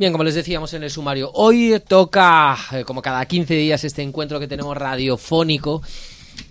Bien, 0.00 0.12
como 0.12 0.24
les 0.24 0.34
decíamos 0.34 0.72
en 0.72 0.82
el 0.82 0.88
sumario, 0.88 1.30
hoy 1.34 1.78
toca, 1.86 2.56
eh, 2.72 2.84
como 2.84 3.02
cada 3.02 3.22
15 3.26 3.52
días, 3.52 3.84
este 3.84 4.00
encuentro 4.00 4.40
que 4.40 4.48
tenemos 4.48 4.74
radiofónico 4.74 5.82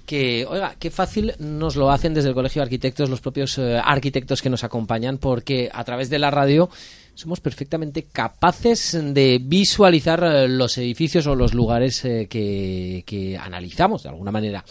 que, 0.06 0.46
oiga, 0.48 0.76
qué 0.78 0.92
fácil 0.92 1.34
nos 1.40 1.76
lo 1.76 1.90
hacen 1.90 2.14
desde 2.14 2.30
el 2.30 2.36
Colegio 2.36 2.60
de 2.60 2.66
Arquitectos 2.66 3.10
los 3.10 3.22
propios 3.22 3.58
eh, 3.58 3.82
arquitectos 3.84 4.44
que 4.44 4.52
nos 4.52 4.64
acompañan, 4.64 5.18
porque 5.18 5.68
a 5.74 5.84
través 5.84 6.12
de 6.12 6.20
la 6.20 6.30
radio 6.30 6.70
somos 7.16 7.40
perfectamente 7.40 8.04
capaces 8.04 8.96
de 9.16 9.40
visualizar 9.44 10.24
eh, 10.24 10.48
los 10.48 10.78
edificios 10.78 11.26
o 11.26 11.34
los 11.34 11.56
lugares 11.56 12.02
que, 12.02 13.04
que 13.04 13.36
analizamos 13.36 14.04
de 14.04 14.10
alguna 14.10 14.30
manera. 14.30 14.64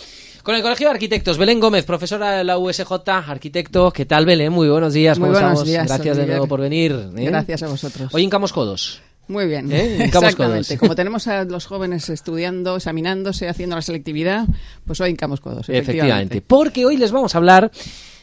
Con 0.48 0.56
el 0.56 0.62
Colegio 0.62 0.86
de 0.86 0.94
Arquitectos, 0.94 1.36
Belén 1.36 1.60
Gómez, 1.60 1.84
profesora 1.84 2.38
de 2.38 2.42
la 2.42 2.56
USJ, 2.56 2.90
arquitecto. 3.06 3.90
¿Qué 3.90 4.06
tal, 4.06 4.24
Belén? 4.24 4.50
Muy 4.50 4.66
buenos 4.70 4.94
días. 4.94 5.18
Muy 5.18 5.28
buenos 5.28 5.62
días. 5.62 5.86
Gracias 5.86 6.16
de 6.16 6.26
nuevo 6.26 6.46
por 6.46 6.62
venir. 6.62 7.10
¿eh? 7.18 7.24
Gracias 7.26 7.64
a 7.64 7.68
vosotros. 7.68 8.14
Hoy 8.14 8.22
hincamos 8.22 8.54
codos. 8.54 9.02
Muy 9.26 9.46
bien, 9.46 9.70
¿Eh? 9.70 10.04
exactamente. 10.04 10.78
Como 10.78 10.94
tenemos 10.94 11.26
a 11.26 11.44
los 11.44 11.66
jóvenes 11.66 12.08
estudiando, 12.08 12.76
examinándose, 12.76 13.46
haciendo 13.46 13.76
la 13.76 13.82
selectividad, 13.82 14.46
pues 14.86 14.98
hoy 15.02 15.10
hincamos 15.10 15.42
codos. 15.42 15.68
Efectivamente. 15.68 15.90
efectivamente. 15.90 16.40
Porque 16.40 16.86
hoy 16.86 16.96
les 16.96 17.12
vamos 17.12 17.34
a 17.34 17.38
hablar 17.38 17.70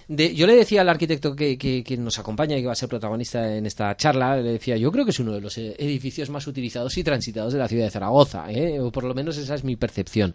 yo 0.07 0.47
le 0.47 0.55
decía 0.55 0.81
al 0.81 0.89
arquitecto 0.89 1.35
que, 1.35 1.57
que, 1.57 1.97
nos 1.97 2.19
acompaña 2.19 2.57
y 2.57 2.61
que 2.61 2.67
va 2.67 2.73
a 2.73 2.75
ser 2.75 2.89
protagonista 2.89 3.55
en 3.55 3.65
esta 3.65 3.95
charla, 3.97 4.37
le 4.37 4.53
decía, 4.53 4.77
yo 4.77 4.91
creo 4.91 5.05
que 5.05 5.11
es 5.11 5.19
uno 5.19 5.33
de 5.33 5.41
los 5.41 5.57
edificios 5.57 6.29
más 6.29 6.45
utilizados 6.47 6.97
y 6.97 7.03
transitados 7.03 7.53
de 7.53 7.59
la 7.59 7.67
ciudad 7.67 7.85
de 7.85 7.91
Zaragoza, 7.91 8.51
¿eh? 8.51 8.79
o 8.79 8.91
por 8.91 9.03
lo 9.03 9.13
menos 9.13 9.37
esa 9.37 9.55
es 9.55 9.63
mi 9.63 9.75
percepción. 9.75 10.33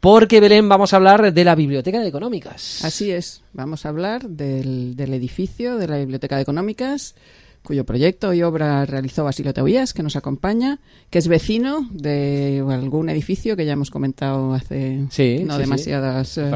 Porque, 0.00 0.40
Belén, 0.40 0.68
vamos 0.68 0.92
a 0.92 0.96
hablar 0.96 1.32
de 1.32 1.44
la 1.44 1.54
Biblioteca 1.54 2.00
de 2.00 2.08
Económicas. 2.08 2.84
Así 2.84 3.10
es, 3.10 3.42
vamos 3.52 3.84
a 3.84 3.90
hablar 3.90 4.28
del, 4.28 4.96
del 4.96 5.14
edificio 5.14 5.76
de 5.76 5.88
la 5.88 5.98
Biblioteca 5.98 6.36
de 6.36 6.42
Económicas 6.42 7.14
cuyo 7.62 7.84
proyecto 7.84 8.32
y 8.32 8.42
obra 8.42 8.86
realizó 8.86 9.24
Basilio 9.24 9.52
Teuías, 9.52 9.92
que 9.92 10.02
nos 10.02 10.16
acompaña, 10.16 10.78
que 11.10 11.18
es 11.18 11.28
vecino 11.28 11.86
de 11.92 12.64
algún 12.68 13.08
edificio 13.10 13.56
que 13.56 13.66
ya 13.66 13.72
hemos 13.72 13.90
comentado 13.90 14.54
hace 14.54 15.06
no 15.44 15.58
demasiadas 15.58 16.38
eh, 16.38 16.50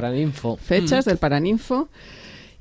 fechas, 0.58 1.06
mm. 1.06 1.08
del 1.08 1.18
Paraninfo. 1.18 1.88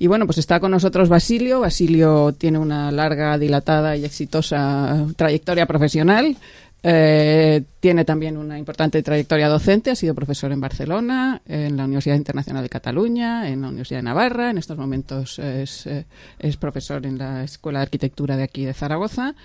Y 0.04 0.08
bueno, 0.08 0.26
pues 0.26 0.38
está 0.38 0.60
con 0.60 0.72
nosotros 0.72 1.08
Basilio. 1.08 1.62
Basilio 1.62 2.34
tiene 2.34 2.60
una 2.60 2.92
larga, 2.92 3.38
dilatada 3.38 3.96
y 3.96 4.04
exitosa 4.04 5.08
trayectoria 5.16 5.66
profesional. 5.66 6.36
Eh, 6.84 7.64
tiene 7.80 8.04
también 8.04 8.36
una 8.36 8.60
importante 8.60 9.02
trayectoria 9.02 9.48
docente, 9.48 9.92
ha 9.92 9.96
sido 9.96 10.14
profesor 10.14 10.52
en 10.52 10.60
Barcelona, 10.60 11.42
en 11.46 11.78
la 11.78 11.86
Universidad 11.86 12.18
Internacional 12.18 12.64
de 12.64 12.68
Cataluña, 12.68 13.48
en 13.48 13.62
la 13.62 13.70
Universidad 13.70 14.00
de 14.00 14.04
Navarra, 14.04 14.50
en 14.50 14.58
estos 14.58 14.78
momentos 14.78 15.40
es, 15.40 15.88
eh, 15.88 16.06
es 16.38 16.58
profesor 16.58 17.06
en 17.06 17.18
la 17.18 17.46
Escuela 17.46 17.80
de 17.80 17.84
Arquitectura 17.84 18.36
de 18.36 18.44
aquí 18.44 18.66
de 18.66 18.74
Zaragoza 18.74 19.36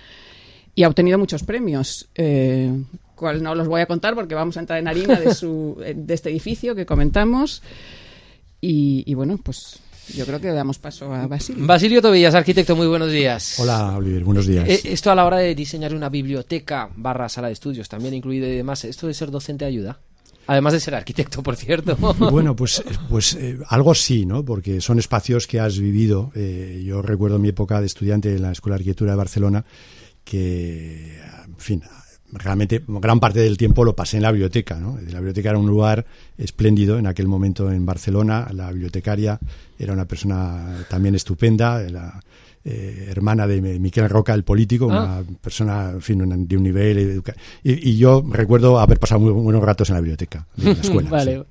y 0.75 0.83
ha 0.83 0.89
obtenido 0.89 1.17
muchos 1.17 1.43
premios. 1.43 2.09
Eh, 2.15 2.69
cual 3.15 3.41
no 3.41 3.55
los 3.55 3.69
voy 3.69 3.79
a 3.79 3.85
contar 3.85 4.13
porque 4.13 4.35
vamos 4.35 4.57
a 4.57 4.59
entrar 4.59 4.77
en 4.77 4.89
harina 4.89 5.17
de, 5.21 5.33
su, 5.33 5.81
de 5.95 6.13
este 6.13 6.29
edificio 6.29 6.75
que 6.75 6.85
comentamos. 6.85 7.63
Y, 8.59 9.05
y 9.09 9.13
bueno, 9.13 9.39
pues 9.41 9.79
yo 10.15 10.25
creo 10.25 10.39
que 10.39 10.47
damos 10.47 10.79
paso 10.79 11.13
a 11.13 11.27
Basilio. 11.27 11.65
Basilio 11.65 12.01
Tobillas, 12.01 12.35
arquitecto, 12.35 12.75
muy 12.75 12.87
buenos 12.87 13.11
días. 13.11 13.59
Hola, 13.59 13.97
Oliver, 13.97 14.23
buenos 14.23 14.47
días. 14.47 14.67
Eh, 14.67 14.81
esto 14.85 15.11
a 15.11 15.15
la 15.15 15.25
hora 15.25 15.37
de 15.37 15.55
diseñar 15.55 15.93
una 15.93 16.09
biblioteca 16.09 16.89
barra 16.95 17.29
sala 17.29 17.47
de 17.47 17.53
estudios, 17.53 17.89
también 17.89 18.13
incluido 18.13 18.47
y 18.47 18.55
demás, 18.55 18.85
¿esto 18.85 19.07
de 19.07 19.13
ser 19.13 19.31
docente 19.31 19.65
ayuda? 19.65 19.99
Además 20.47 20.73
de 20.73 20.79
ser 20.79 20.95
arquitecto, 20.95 21.43
por 21.43 21.55
cierto. 21.55 21.95
Bueno, 22.31 22.55
pues, 22.55 22.83
pues 23.09 23.35
eh, 23.35 23.59
algo 23.67 23.93
sí, 23.93 24.25
¿no? 24.25 24.43
Porque 24.43 24.81
son 24.81 24.97
espacios 24.97 25.45
que 25.45 25.59
has 25.59 25.77
vivido. 25.77 26.31
Eh, 26.35 26.83
yo 26.83 27.01
recuerdo 27.01 27.37
mi 27.37 27.49
época 27.49 27.79
de 27.79 27.85
estudiante 27.85 28.35
en 28.35 28.41
la 28.41 28.51
Escuela 28.51 28.75
de 28.75 28.81
Arquitectura 28.81 29.11
de 29.11 29.17
Barcelona, 29.17 29.65
que, 30.23 31.19
en 31.45 31.57
fin, 31.57 31.83
realmente 32.31 32.83
gran 32.87 33.19
parte 33.19 33.39
del 33.39 33.57
tiempo 33.57 33.83
lo 33.83 33.95
pasé 33.95 34.17
en 34.17 34.23
la 34.23 34.31
biblioteca. 34.31 34.75
¿no? 34.75 34.97
La 35.07 35.19
biblioteca 35.19 35.49
era 35.49 35.59
un 35.59 35.67
lugar 35.67 36.05
espléndido 36.37 36.97
en 36.99 37.07
aquel 37.07 37.27
momento 37.27 37.71
en 37.71 37.85
Barcelona. 37.85 38.47
La 38.53 38.71
bibliotecaria 38.71 39.39
era 39.77 39.93
una 39.93 40.05
persona 40.05 40.85
también 40.89 41.15
estupenda. 41.15 41.81
Eh, 42.65 43.07
hermana 43.09 43.47
de 43.47 43.61
Miquel 43.61 44.09
Roca, 44.09 44.33
el 44.33 44.43
político, 44.43 44.89
ah. 44.91 45.21
una 45.21 45.37
persona 45.39 45.91
en 45.91 46.01
fin, 46.01 46.45
de 46.45 46.57
un 46.57 46.63
nivel. 46.63 47.23
Y, 47.63 47.89
y, 47.91 47.97
yo 47.97 48.21
recuerdo 48.29 48.79
haber 48.79 48.99
pasado 48.99 49.21
muy 49.21 49.31
buenos 49.31 49.63
ratos 49.63 49.89
en 49.89 49.95
la 49.95 50.01
biblioteca 50.01 50.45
de 50.57 50.65
la 50.65 50.71
escuela. 50.81 51.09
vale. 51.09 51.45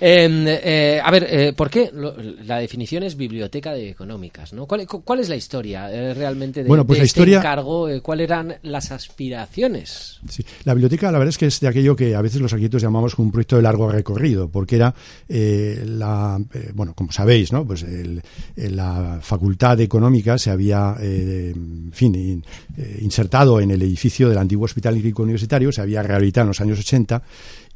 Em, 0.00 0.44
eh, 0.48 1.00
a 1.02 1.10
ver, 1.12 1.26
eh, 1.30 1.52
¿por 1.52 1.70
qué? 1.70 1.92
la 2.44 2.58
definición 2.58 3.04
es 3.04 3.16
biblioteca 3.16 3.72
de 3.72 3.88
económicas, 3.88 4.52
¿no? 4.52 4.66
¿Cuál, 4.66 4.84
cuál 4.86 5.20
es 5.20 5.28
la 5.28 5.36
historia 5.36 5.88
realmente 6.12 6.64
de, 6.64 6.68
bueno, 6.68 6.84
pues 6.84 6.98
la 6.98 7.04
este 7.04 7.20
historia... 7.20 7.38
encargo? 7.38 7.88
¿Cuáles 8.02 8.24
eran 8.24 8.56
las 8.62 8.90
aspiraciones? 8.90 10.18
Sí. 10.28 10.44
La 10.64 10.74
biblioteca, 10.74 11.12
la 11.12 11.18
verdad 11.18 11.30
es 11.30 11.38
que 11.38 11.46
es 11.46 11.60
de 11.60 11.68
aquello 11.68 11.94
que 11.94 12.16
a 12.16 12.20
veces 12.20 12.40
los 12.40 12.52
arquitectos 12.52 12.82
llamamos 12.82 13.16
un 13.18 13.30
proyecto 13.30 13.56
de 13.56 13.62
largo 13.62 13.90
recorrido, 13.90 14.48
porque 14.48 14.74
era 14.74 14.92
la, 15.28 16.40
bueno, 16.74 16.94
como 16.94 17.12
sabéis, 17.12 17.52
¿no? 17.52 17.64
Pues 17.64 17.84
el, 17.84 18.22
la 18.56 19.20
Facultad 19.22 19.76
de 19.76 19.84
Económicas 19.84 20.47
se 20.48 20.52
había, 20.52 20.96
en 20.98 21.90
fin, 21.92 22.42
insertado 23.00 23.60
en 23.60 23.70
el 23.70 23.82
edificio 23.82 24.30
del 24.30 24.38
antiguo 24.38 24.64
Hospital 24.64 24.94
Clínico 24.94 25.22
Universitario, 25.22 25.70
se 25.70 25.82
había 25.82 26.02
rehabilitado 26.02 26.44
en 26.44 26.48
los 26.48 26.60
años 26.62 26.78
80 26.78 27.22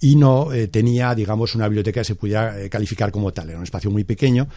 y 0.02 0.16
no 0.16 0.52
eh, 0.52 0.66
tenía, 0.66 1.14
digamos, 1.14 1.54
una 1.54 1.68
biblioteca 1.68 2.00
que 2.00 2.04
se 2.04 2.16
pudiera 2.16 2.60
eh, 2.60 2.68
calificar 2.68 3.12
como 3.12 3.32
tal. 3.32 3.48
Era 3.50 3.58
un 3.58 3.64
espacio 3.64 3.88
muy 3.88 4.02
pequeño 4.02 4.48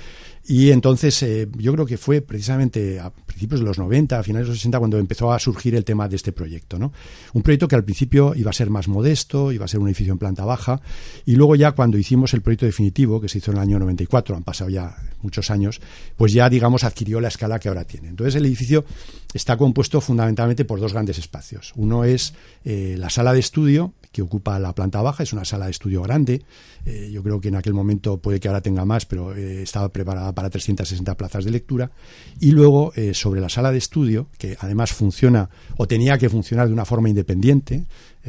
y 0.47 0.72
entonces 0.72 1.22
eh, 1.22 1.47
yo 1.56 1.72
creo 1.73 1.85
que 1.85 1.97
fue 1.97 2.22
precisamente 2.22 3.00
a 3.00 3.11
principios 3.11 3.59
de 3.59 3.67
los 3.67 3.78
90, 3.78 4.17
a 4.17 4.23
finales 4.23 4.47
de 4.47 4.53
los 4.53 4.57
60, 4.57 4.79
cuando 4.79 4.97
empezó 4.97 5.31
a 5.31 5.38
surgir 5.38 5.75
el 5.75 5.85
tema 5.85 6.09
de 6.09 6.16
este 6.16 6.31
proyecto. 6.31 6.79
¿no? 6.79 6.91
Un 7.34 7.44
proyecto 7.44 7.67
que 7.67 7.75
al 7.75 7.84
principio 7.84 8.34
iba 8.35 8.50
a 8.50 8.53
ser 8.53 8.72
más 8.72 8.88
modesto, 8.88 9.51
iba 9.51 9.66
a 9.66 9.67
ser 9.67 9.79
un 9.79 9.88
edificio 9.88 10.13
en 10.13 10.17
planta 10.17 10.45
baja 10.45 10.81
y 11.28 11.35
luego 11.35 11.55
ya 11.55 11.73
cuando 11.73 12.00
hicimos 12.00 12.34
el 12.34 12.41
proyecto 12.41 12.66
definitivo, 12.66 13.22
que 13.22 13.29
se 13.29 13.38
hizo 13.38 13.51
en 13.51 13.57
el 13.57 13.63
año 13.63 13.78
94, 13.78 14.35
han 14.35 14.44
pasado 14.44 14.72
ya 14.72 14.95
muchos 15.22 15.51
años, 15.51 15.79
pues 16.17 16.34
ya, 16.34 16.50
digamos, 16.50 16.84
adquirió 16.84 17.22
la 17.22 17.28
escala 17.28 17.59
que 17.59 17.67
ahora 17.67 17.85
tiene. 17.85 18.07
Entonces 18.07 18.34
el 18.34 18.47
edificio 18.47 18.84
está 19.31 19.57
compuesto 19.57 20.01
fundamentalmente 20.01 20.66
por 20.66 20.79
dos 20.79 20.94
grandes 20.94 21.19
espacios. 21.19 21.72
Uno 21.75 22.03
es 22.03 22.34
la 22.63 23.09
sala 23.09 23.34
de 23.34 23.39
estudio, 23.39 23.94
que 24.15 24.21
ocupa 24.21 24.57
la 24.59 24.73
planta 24.73 25.01
baja, 25.01 25.23
es 25.23 25.33
una 25.33 25.43
sala 25.43 25.65
de 25.65 25.71
estudio 25.71 26.01
grande. 26.01 26.41
Eh, 26.85 27.09
yo 27.11 27.21
creo 27.21 27.41
que 27.41 27.49
en 27.49 27.55
aquel 27.57 27.73
momento 27.73 28.17
puede 28.17 28.39
que 28.39 28.47
ahora 28.47 28.61
tenga 28.61 28.85
más, 28.85 29.05
pero 29.05 29.35
eh, 29.35 29.61
estaba 29.61 29.89
preparada 29.89 30.31
para 30.33 30.49
360 30.49 31.17
plazas 31.17 31.43
de 31.43 31.51
lectura. 31.51 31.91
Y 32.39 32.51
luego 32.51 32.93
eh, 32.95 33.13
sobre 33.13 33.41
la 33.41 33.49
sala 33.49 33.73
de 33.73 33.77
estudio, 33.77 34.27
que 34.37 34.55
además 34.61 34.93
funciona 34.93 35.49
o 35.75 35.85
tenía 35.85 36.17
que 36.17 36.29
funcionar 36.29 36.67
de 36.67 36.73
una 36.73 36.85
forma 36.85 37.09
independiente, 37.09 37.83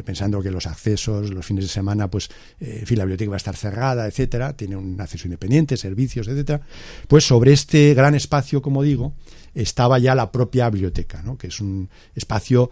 pensando 0.04 0.42
que 0.42 0.50
los 0.50 0.66
accesos, 0.66 1.30
los 1.30 1.44
fines 1.44 1.64
de 1.64 1.68
semana, 1.68 2.10
pues, 2.10 2.28
en 2.60 2.86
fin, 2.86 2.98
la 2.98 3.04
biblioteca 3.04 3.30
va 3.30 3.36
a 3.36 3.38
estar 3.38 3.56
cerrada, 3.56 4.06
etcétera, 4.06 4.56
tiene 4.56 4.76
un 4.76 5.00
acceso 5.00 5.26
independiente, 5.26 5.76
servicios, 5.76 6.28
etcétera. 6.28 6.60
Pues 7.08 7.24
sobre 7.24 7.52
este 7.52 7.94
gran 7.94 8.14
espacio, 8.14 8.62
como 8.62 8.82
digo, 8.82 9.14
estaba 9.54 9.98
ya 9.98 10.14
la 10.14 10.30
propia 10.30 10.68
biblioteca, 10.70 11.22
¿no? 11.22 11.38
que 11.38 11.48
es 11.48 11.60
un 11.60 11.88
espacio 12.14 12.70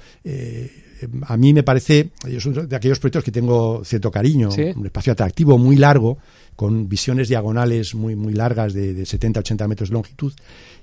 a 1.27 1.37
mí 1.37 1.53
me 1.53 1.63
parece, 1.63 2.11
yo 2.29 2.41
soy 2.41 2.67
de 2.67 2.77
aquellos 2.77 2.99
proyectos 2.99 3.25
que 3.25 3.33
tengo 3.33 3.85
cierto 3.85 4.11
cariño, 4.11 4.51
un 4.77 4.87
espacio 4.87 5.13
atractivo, 5.13 5.59
muy 5.59 5.77
largo, 5.77 6.19
con 6.57 6.89
visiones 6.89 7.29
diagonales 7.29 7.95
muy, 7.95 8.17
muy 8.17 8.33
largas 8.33 8.73
de, 8.75 8.95
de 8.95 9.07
70, 9.07 9.41
80 9.41 9.69
metros 9.69 9.89
de 9.89 9.95
longitud, 9.95 10.33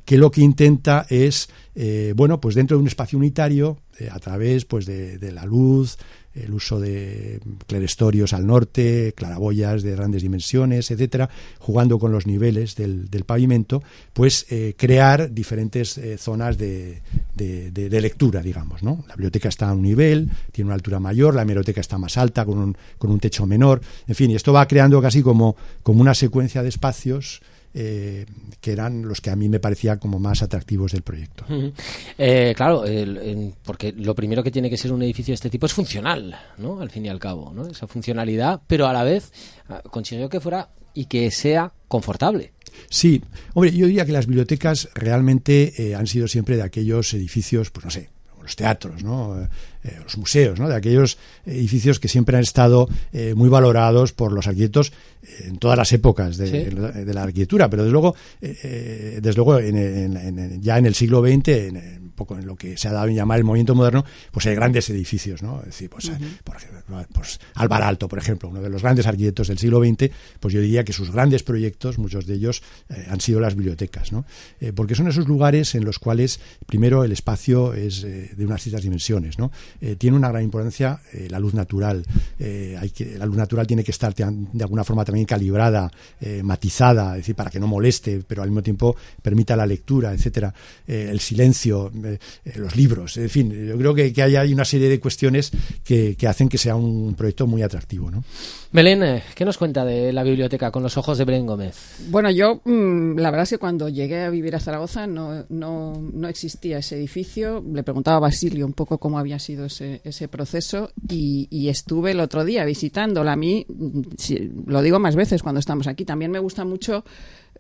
que 0.06 0.18
lo 0.18 0.32
que 0.32 0.42
intenta 0.42 1.06
es, 1.10 1.50
eh, 1.76 2.14
bueno, 2.16 2.40
pues 2.42 2.56
dentro 2.56 2.78
de 2.78 2.82
un 2.82 2.88
espacio 2.88 3.18
unitario, 3.18 3.78
eh, 4.00 4.10
a 4.12 4.20
través 4.20 4.66
pues 4.66 4.86
de, 4.86 5.32
la 5.32 5.46
luz, 5.46 5.98
el 6.34 6.54
uso 6.54 6.80
de 6.80 7.40
clerestorios 7.68 8.34
al 8.34 8.48
norte, 8.48 9.14
claraboyas 9.16 9.84
de 9.84 9.92
grandes 9.92 10.22
dimensiones, 10.22 10.90
etcétera, 10.90 11.30
jugando 11.60 12.00
con 12.00 12.12
los 12.12 12.26
niveles 12.26 12.76
del, 12.76 13.08
pavimento, 13.26 13.84
pues 14.14 14.48
eh, 14.50 14.74
crear 14.78 15.32
diferentes 15.34 16.00
zonas 16.18 16.58
de, 16.58 17.02
de, 17.36 18.02
lectura, 18.02 18.42
digamos, 18.42 18.82
¿no? 18.82 19.04
La 19.08 19.16
biblioteca 19.16 19.50
está 19.50 19.70
a 19.70 19.74
un 19.74 19.82
nivel, 19.82 20.32
tiene 20.52 20.70
una 20.70 20.76
altura 20.76 21.00
mayor, 21.00 21.36
la 21.36 21.44
hemeroteca 21.44 21.82
está 21.82 21.98
más 21.98 22.18
alta, 22.18 22.46
con 22.46 22.58
un, 22.58 22.78
con 22.98 23.12
un 23.12 23.20
techo 23.20 23.46
menor, 23.46 23.82
en 24.08 24.16
fin, 24.16 24.32
y 24.32 24.36
esto 24.36 24.54
va 24.54 24.68
creando 24.68 25.02
casi 25.02 25.22
como, 25.22 25.58
como 25.84 26.02
una 26.02 26.14
secuencia 26.14 26.64
de 26.64 26.70
espacios 26.70 27.42
eh, 27.74 28.26
que 28.60 28.74
eran 28.74 29.08
los 29.08 29.22
que 29.22 29.30
a 29.30 29.36
mí 29.36 29.48
me 29.48 29.62
parecían 29.62 29.98
como 29.98 30.20
más 30.20 30.44
atractivos 30.44 30.92
del 30.92 31.04
proyecto. 31.04 31.46
Eh, 32.18 32.54
claro, 32.56 32.84
porque 33.64 33.94
lo 33.94 34.14
primero 34.14 34.44
que 34.44 34.52
tiene 34.52 34.70
que 34.70 34.78
ser 34.78 34.92
un 34.92 35.02
edificio 35.04 35.32
de 35.32 35.36
este 35.36 35.50
tipo 35.50 35.66
es 35.66 35.74
funcional, 35.74 36.36
¿no? 36.58 36.82
Al 36.82 36.90
fin 36.90 37.06
y 37.06 37.10
al 37.10 37.20
cabo, 37.20 37.54
¿no? 37.54 37.66
Esa 37.68 37.88
funcionalidad, 37.88 38.62
pero 38.68 38.88
a 38.88 38.94
la 38.94 39.04
vez 39.04 39.32
ah, 39.70 39.82
consiguió 39.90 40.28
que 40.28 40.42
fuera 40.42 40.70
y 40.94 41.06
que 41.06 41.32
sea 41.32 41.72
confortable. 41.88 42.52
Sí, 42.90 43.22
hombre, 43.54 43.72
yo 43.72 43.86
diría 43.86 44.06
que 44.06 44.12
las 44.12 44.28
bibliotecas 44.28 44.90
realmente 44.94 45.74
eh, 45.78 45.96
han 45.96 46.08
sido 46.08 46.28
siempre 46.28 46.58
de 46.58 46.64
aquellos 46.64 47.14
edificios, 47.14 47.72
pues 47.72 47.86
no 47.86 47.92
sé, 47.92 48.10
los 48.42 48.56
teatros, 48.56 49.04
¿no? 49.04 49.42
Eh, 49.84 49.98
los 50.04 50.18
museos, 50.18 50.60
¿no? 50.60 50.70
de 50.70 50.76
aquellos 50.76 51.18
edificios 51.46 52.00
que 52.00 52.08
siempre 52.08 52.38
han 52.38 52.44
estado 52.44 52.88
eh, 53.14 53.34
muy 53.36 53.50
valorados 53.50 54.14
por 54.14 54.32
los 54.32 54.48
arquitectos 54.48 54.94
en 55.40 55.58
todas 55.58 55.78
las 55.78 55.92
épocas 55.92 56.38
de, 56.38 56.72
la 57.14 57.24
arquitectura, 57.24 57.70
pero 57.70 57.84
desde 57.84 57.92
luego, 57.92 58.16
desde 58.42 59.34
luego 59.34 59.60
ya 59.60 60.78
en 60.78 60.86
el 60.86 60.94
siglo 60.94 61.22
XX, 61.22 62.01
un 62.12 62.16
poco 62.16 62.38
en 62.38 62.46
lo 62.46 62.56
que 62.56 62.78
se 62.78 62.88
ha 62.88 62.92
dado 62.92 63.08
en 63.08 63.16
llamar 63.16 63.40
el 63.40 63.46
movimiento 63.46 63.74
moderno, 63.74 64.06
pues 64.32 64.46
hay 64.46 64.56
grandes 64.56 64.90
edificios, 64.90 65.42
¿no? 65.42 65.60
Es 65.62 65.68
decir, 65.68 65.90
pues, 65.90 66.12
por 66.44 66.58
ejemplo, 66.58 67.06
pues 67.14 67.40
Álvaro 67.56 67.86
Alto, 67.86 68.08
por 68.08 68.20
ejemplo, 68.20 68.50
uno 68.50 68.62
de 68.62 68.70
los 68.70 68.82
grandes 68.82 69.08
arquitectos 69.08 69.48
del 69.48 69.58
siglo 69.58 69.84
XX, 69.84 70.12
pues 70.40 70.54
yo 70.54 70.62
diría 70.62 70.84
que 70.84 70.94
sus 70.94 71.12
grandes 71.12 71.44
proyectos, 71.44 71.98
muchos 71.98 72.26
de 72.26 72.36
ellos, 72.36 72.62
han 73.10 73.22
sido 73.22 73.40
las 73.40 73.56
bibliotecas, 73.56 74.12
¿no? 74.12 74.26
porque 74.76 74.96
son 74.96 75.08
esos 75.08 75.28
lugares 75.28 75.76
en 75.76 75.86
los 75.86 76.00
cuales, 76.00 76.40
primero, 76.66 77.04
el 77.04 77.12
espacio 77.12 77.74
es 77.74 78.02
de 78.02 78.46
unas 78.46 78.62
ciertas 78.62 78.84
dimensiones, 78.84 79.38
¿no? 79.38 79.52
tiene 79.98 80.18
una 80.18 80.30
gran 80.30 80.44
importancia 80.44 81.00
la 81.30 81.40
luz 81.40 81.54
natural. 81.54 82.06
hay 82.40 82.90
que, 82.90 83.18
la 83.18 83.26
luz 83.26 83.38
natural 83.38 83.66
tiene 83.68 83.84
que 83.84 83.92
estar 83.92 84.14
de 84.14 84.64
alguna 84.64 84.84
forma 84.84 85.06
también 85.06 85.26
calibrada, 85.26 85.92
matizada, 86.44 87.12
es 87.12 87.24
decir, 87.24 87.36
para 87.36 87.50
que 87.50 87.60
no 87.60 87.68
moleste, 87.68 88.24
pero 88.28 88.44
al 88.44 88.50
mismo 88.50 88.64
tiempo 88.64 88.96
permita 89.22 89.56
la 89.56 89.66
lectura, 89.66 90.14
etcétera, 90.14 90.54
eh, 90.88 91.08
el 91.10 91.20
silencio, 91.20 91.88
eh, 91.88 91.92
eh, 92.01 92.01
los 92.56 92.76
libros, 92.76 93.18
en 93.18 93.30
fin, 93.30 93.68
yo 93.68 93.78
creo 93.78 93.94
que, 93.94 94.14
hay 94.22 94.54
una 94.54 94.66
serie 94.66 94.90
de 94.90 95.00
cuestiones 95.00 95.52
que, 95.84 96.16
hacen 96.28 96.50
que 96.50 96.58
sea 96.58 96.76
un 96.76 97.16
proyecto 97.16 97.48
muy 97.48 97.62
atractivo, 97.62 98.12
¿no? 98.12 98.24
Belén, 98.74 99.22
¿qué 99.36 99.44
nos 99.44 99.58
cuenta 99.58 99.84
de 99.84 100.14
la 100.14 100.24
biblioteca 100.24 100.72
con 100.72 100.82
los 100.82 100.98
ojos 100.98 101.18
de 101.18 101.26
Belén 101.26 101.46
Gómez? 101.46 101.76
Bueno, 102.10 102.32
yo 102.32 102.62
mm, 102.64 103.18
la 103.18 103.30
verdad 103.30 103.44
es 103.44 103.50
que 103.50 103.58
cuando 103.58 103.90
llegué 103.90 104.22
a 104.22 104.30
vivir 104.30 104.56
a 104.56 104.62
Zaragoza 104.62 105.08
no, 105.08 105.46
no, 105.50 105.94
no 106.14 106.28
existía 106.30 106.78
ese 106.78 106.96
edificio. 106.96 107.62
Le 107.74 107.84
preguntaba 107.84 108.18
a 108.18 108.22
Basilio 108.22 108.66
un 108.66 108.72
poco 108.72 108.98
cómo 108.98 109.20
había 109.20 109.40
sido 109.40 109.66
ese, 109.66 110.00
ese 110.06 110.30
proceso 110.30 110.92
y, 111.10 111.48
y 111.52 111.68
estuve 111.68 112.12
el 112.12 112.22
otro 112.22 112.46
día 112.46 112.64
visitándola. 112.64 113.34
A 113.34 113.36
mí, 113.36 113.66
mm, 113.68 114.02
lo 114.68 114.82
digo 114.82 115.00
más 115.00 115.18
veces 115.18 115.44
cuando 115.44 115.60
estamos 115.60 115.88
aquí, 115.88 116.06
también 116.06 116.32
me 116.32 116.40
gusta 116.40 116.64
mucho 116.64 117.04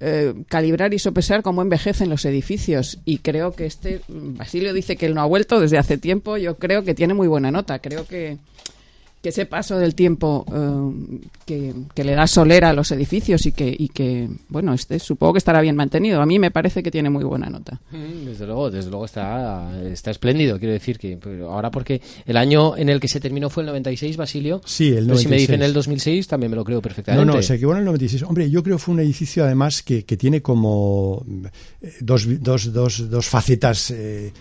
eh, 0.04 0.34
calibrar 0.48 0.94
y 0.96 1.00
sopesar 1.00 1.44
cómo 1.44 1.62
envejecen 1.62 2.10
los 2.10 2.26
edificios. 2.26 2.98
Y 3.06 3.20
creo 3.20 3.52
que 3.54 3.68
este, 3.68 4.02
Basilio 4.08 4.74
dice 4.74 4.96
que 4.98 5.06
él 5.06 5.14
no 5.14 5.22
ha 5.22 5.26
vuelto 5.26 5.60
desde 5.60 5.78
hace 5.78 5.98
tiempo, 6.00 6.38
yo 6.38 6.58
creo 6.58 6.84
que 6.84 6.96
tiene 6.96 7.14
muy 7.14 7.28
buena 7.28 7.52
nota. 7.52 7.80
Creo 7.80 8.08
que 8.08 8.40
que 9.22 9.30
ese 9.30 9.46
paso 9.46 9.78
del 9.78 9.94
tiempo 9.94 10.46
eh, 11.48 11.74
que, 11.94 12.04
le 12.04 12.14
da 12.14 12.26
solera 12.26 12.70
a 12.70 12.74
los 12.74 12.92
edificios 12.92 13.46
y 13.46 13.52
que, 13.52 13.74
y 13.78 13.90
que, 13.90 14.28
bueno, 14.50 14.74
este 14.74 14.98
supongo 15.00 15.34
que 15.34 15.38
estará 15.38 15.62
bien 15.62 15.76
mantenido. 15.76 16.22
A 16.22 16.26
mí 16.26 16.40
me 16.40 16.50
parece 16.50 16.82
que 16.82 16.90
tiene 16.90 17.10
muy 17.10 17.24
buena 17.24 17.48
nota. 17.50 17.80
Mm, 17.92 18.26
desde 18.26 18.48
luego, 18.48 18.72
desde 18.72 18.90
luego 18.90 19.06
está, 19.06 19.80
está 19.86 20.10
espléndido. 20.10 20.58
Quiero 20.58 20.74
decir 20.74 20.98
que 20.98 21.20
ahora 21.44 21.70
porque 21.70 22.02
el 22.26 22.36
año 22.36 22.76
en 22.76 22.90
el 22.90 23.00
que 23.00 23.08
se 23.08 23.20
terminó 23.20 23.50
fue 23.52 23.62
el 23.62 23.68
96, 23.68 24.18
Basilio. 24.18 24.62
Sí, 24.66 24.88
el 24.90 25.08
96. 25.08 25.22
si 25.22 25.28
me 25.28 25.38
dicen 25.38 25.62
el 25.62 25.74
2006 25.74 26.28
también 26.28 26.50
me 26.50 26.56
lo 26.56 26.64
creo 26.64 26.82
perfectamente. 26.82 27.26
No, 27.26 27.36
no, 27.36 27.42
se 27.44 27.56
equivocó 27.56 27.76
en 27.76 27.80
el 27.80 27.86
96. 27.86 28.24
Hombre, 28.24 28.50
yo 28.50 28.64
creo 28.64 28.78
que 28.78 28.84
fue 28.84 28.96
un 28.96 29.02
edificio 29.02 29.44
además 29.44 29.84
que, 29.84 30.04
que 30.04 30.18
tiene 30.18 30.42
como 30.42 31.24
eh, 31.82 31.94
dos, 32.00 32.26
dos, 32.42 32.74
dos, 32.74 33.10
dos 33.10 33.28
facetas 33.28 33.92
eh, 33.92 34.34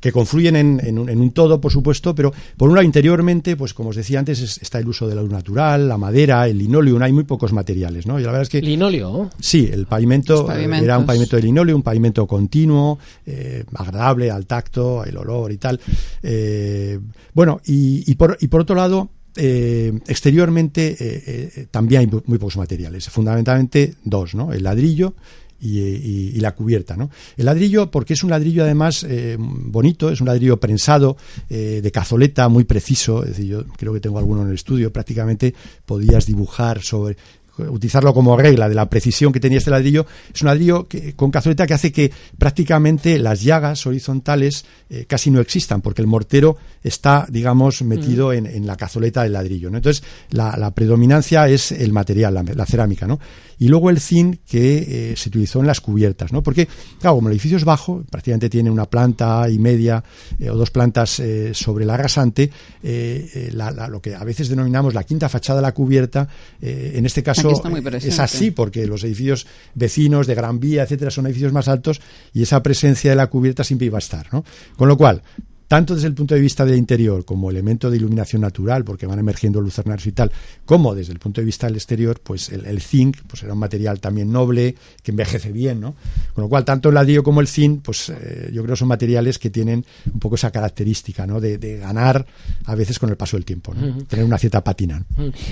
que 0.00 0.12
confluyen 0.12 0.56
en, 0.56 0.98
un, 0.98 1.30
todo, 1.30 1.60
por 1.60 1.72
supuesto, 1.72 2.14
pero 2.14 2.32
por 2.56 2.68
un 2.68 2.74
lado 2.74 2.84
interiormente, 2.84 3.56
pues 3.56 3.74
como 3.74 3.90
os 3.90 3.96
decía 3.96 4.18
antes, 4.18 4.40
está 4.60 4.78
el 4.78 4.88
uso 4.88 5.08
de 5.08 5.14
la 5.14 5.22
luz 5.22 5.30
natural, 5.30 5.88
la 5.88 5.98
madera, 5.98 6.46
el 6.48 6.58
linóleo, 6.58 7.02
hay 7.02 7.12
muy 7.12 7.24
pocos 7.24 7.52
materiales, 7.52 8.06
¿no? 8.06 8.18
Y 8.18 8.22
la 8.22 8.28
verdad 8.28 8.42
es 8.42 8.48
que 8.48 8.62
linóleo. 8.62 9.30
Sí, 9.40 9.68
el 9.72 9.86
pavimento 9.86 10.50
era 10.52 10.98
un 10.98 11.06
pavimento 11.06 11.36
de 11.36 11.42
linóleo, 11.42 11.76
un 11.76 11.82
pavimento 11.82 12.26
continuo, 12.26 12.98
eh, 13.24 13.64
agradable 13.74 14.30
al 14.30 14.46
tacto, 14.46 15.04
el 15.04 15.16
olor 15.16 15.52
y 15.52 15.58
tal. 15.58 15.80
Eh, 16.22 16.98
bueno, 17.34 17.60
y, 17.64 18.14
por, 18.14 18.36
y 18.40 18.48
por 18.48 18.62
otro 18.62 18.76
lado, 18.76 19.10
eh, 19.36 19.92
exteriormente 20.06 21.68
también 21.70 22.00
hay 22.00 22.06
muy 22.26 22.38
pocos 22.38 22.56
materiales, 22.56 23.08
fundamentalmente 23.08 23.94
dos, 24.04 24.34
¿no? 24.34 24.52
El 24.52 24.62
ladrillo 24.62 25.14
y, 25.60 26.38
la 26.40 26.54
cubierta. 26.54 26.96
¿no? 26.96 27.10
El 27.36 27.46
ladrillo, 27.46 27.90
porque 27.90 28.14
es 28.14 28.22
un 28.22 28.30
ladrillo 28.30 28.62
además 28.62 29.04
eh, 29.08 29.36
bonito, 29.38 30.10
es 30.10 30.20
un 30.20 30.26
ladrillo 30.26 30.58
prensado, 30.58 31.16
eh, 31.48 31.80
de 31.82 31.90
cazoleta, 31.90 32.48
muy 32.48 32.64
preciso, 32.64 33.22
es 33.22 33.30
decir, 33.30 33.46
yo 33.46 33.66
creo 33.76 33.92
que 33.92 34.00
tengo 34.00 34.18
alguno 34.18 34.42
en 34.42 34.48
el 34.48 34.54
estudio, 34.54 34.92
prácticamente 34.92 35.54
podías 35.84 36.26
dibujar 36.26 36.82
sobre 36.82 37.16
utilizarlo 37.58 38.12
como 38.14 38.36
regla 38.36 38.68
de 38.68 38.74
la 38.74 38.88
precisión 38.88 39.32
que 39.32 39.40
tenía 39.40 39.58
este 39.58 39.70
ladrillo, 39.70 40.06
es 40.32 40.42
un 40.42 40.46
ladrillo 40.46 40.86
que, 40.86 41.14
con 41.14 41.30
cazoleta 41.30 41.66
que 41.66 41.74
hace 41.74 41.92
que 41.92 42.10
prácticamente 42.38 43.18
las 43.18 43.42
llagas 43.42 43.86
horizontales 43.86 44.64
eh, 44.90 45.06
casi 45.08 45.30
no 45.30 45.40
existan, 45.40 45.80
porque 45.80 46.02
el 46.02 46.08
mortero 46.08 46.56
está, 46.82 47.26
digamos, 47.28 47.82
metido 47.82 48.28
mm. 48.28 48.46
en, 48.46 48.66
la 48.66 48.76
cazoleta 48.76 49.22
del 49.22 49.32
ladrillo. 49.32 49.70
¿no? 49.70 49.78
Entonces, 49.78 50.02
la, 50.30 50.70
predominancia 50.70 51.48
es 51.48 51.72
el 51.72 51.92
material, 51.92 52.34
la, 52.54 52.66
cerámica, 52.66 53.06
¿no? 53.06 53.18
Y 53.58 53.68
luego 53.68 53.88
el 53.88 54.00
zinc 54.00 54.40
que 54.46 55.12
eh, 55.12 55.16
se 55.16 55.30
utilizó 55.30 55.60
en 55.60 55.66
las 55.66 55.80
cubiertas, 55.80 56.32
¿no? 56.32 56.42
Porque, 56.42 56.68
claro, 57.00 57.16
como 57.16 57.28
el 57.28 57.32
edificio 57.32 57.56
es 57.56 57.64
bajo, 57.64 58.04
prácticamente 58.10 58.50
tiene 58.50 58.70
una 58.70 58.84
planta 58.84 59.48
y 59.48 59.58
media 59.58 60.04
eh, 60.38 60.50
o 60.50 60.56
dos 60.56 60.70
plantas 60.70 61.22
sobre 61.52 61.84
la 61.84 61.96
rasante, 61.96 62.50
lo 62.82 64.00
que 64.00 64.14
a 64.14 64.24
veces 64.24 64.48
denominamos 64.48 64.94
la 64.94 65.04
quinta 65.04 65.28
fachada 65.28 65.60
de 65.60 65.62
la 65.62 65.72
cubierta, 65.72 66.28
en 66.60 67.06
este 67.06 67.22
caso 67.22 67.45
es 67.50 68.18
así, 68.18 68.50
porque 68.50 68.86
los 68.86 69.04
edificios 69.04 69.46
vecinos 69.74 70.26
de 70.26 70.34
Gran 70.34 70.60
Vía, 70.60 70.82
etcétera, 70.82 71.10
son 71.10 71.26
edificios 71.26 71.52
más 71.52 71.68
altos 71.68 72.00
y 72.32 72.42
esa 72.42 72.62
presencia 72.62 73.10
de 73.10 73.16
la 73.16 73.28
cubierta 73.28 73.64
siempre 73.64 73.86
iba 73.86 73.98
a 73.98 74.00
estar. 74.00 74.32
¿no? 74.32 74.44
Con 74.76 74.88
lo 74.88 74.96
cual, 74.96 75.22
tanto 75.68 75.94
desde 75.94 76.08
el 76.08 76.14
punto 76.14 76.34
de 76.34 76.40
vista 76.40 76.64
del 76.64 76.76
interior 76.76 77.24
como 77.24 77.50
elemento 77.50 77.90
de 77.90 77.96
iluminación 77.96 78.42
natural, 78.42 78.84
porque 78.84 79.06
van 79.06 79.18
emergiendo 79.18 79.60
lucernarios 79.60 80.06
y 80.06 80.12
tal, 80.12 80.32
como 80.64 80.94
desde 80.94 81.12
el 81.12 81.18
punto 81.18 81.40
de 81.40 81.44
vista 81.44 81.66
del 81.66 81.76
exterior, 81.76 82.20
pues 82.22 82.50
el, 82.50 82.80
zinc 82.80 83.18
pues 83.26 83.42
era 83.42 83.52
un 83.52 83.58
material 83.58 84.00
también 84.00 84.30
noble, 84.30 84.76
que 85.02 85.10
envejece 85.10 85.52
bien, 85.52 85.80
¿no? 85.80 85.94
Con 86.34 86.44
lo 86.44 86.48
cual, 86.48 86.64
tanto 86.64 86.88
el 86.88 86.94
ladrillo 86.94 87.22
como 87.22 87.40
el 87.40 87.48
zinc, 87.48 87.82
pues 87.82 88.10
eh, 88.10 88.50
yo 88.52 88.62
creo 88.62 88.74
que 88.74 88.78
son 88.78 88.88
materiales 88.88 89.38
que 89.38 89.50
tienen 89.50 89.84
un 90.12 90.20
poco 90.20 90.36
esa 90.36 90.50
característica, 90.50 91.26
¿no? 91.26 91.40
De, 91.40 91.56
ganar 91.76 92.26
a 92.64 92.74
veces 92.74 92.98
con 92.98 93.10
el 93.10 93.16
paso 93.16 93.36
del 93.36 93.44
tiempo, 93.44 93.74
¿no? 93.74 94.04
Tener 94.04 94.24
una 94.24 94.38
cierta 94.38 94.62
patina. 94.62 95.04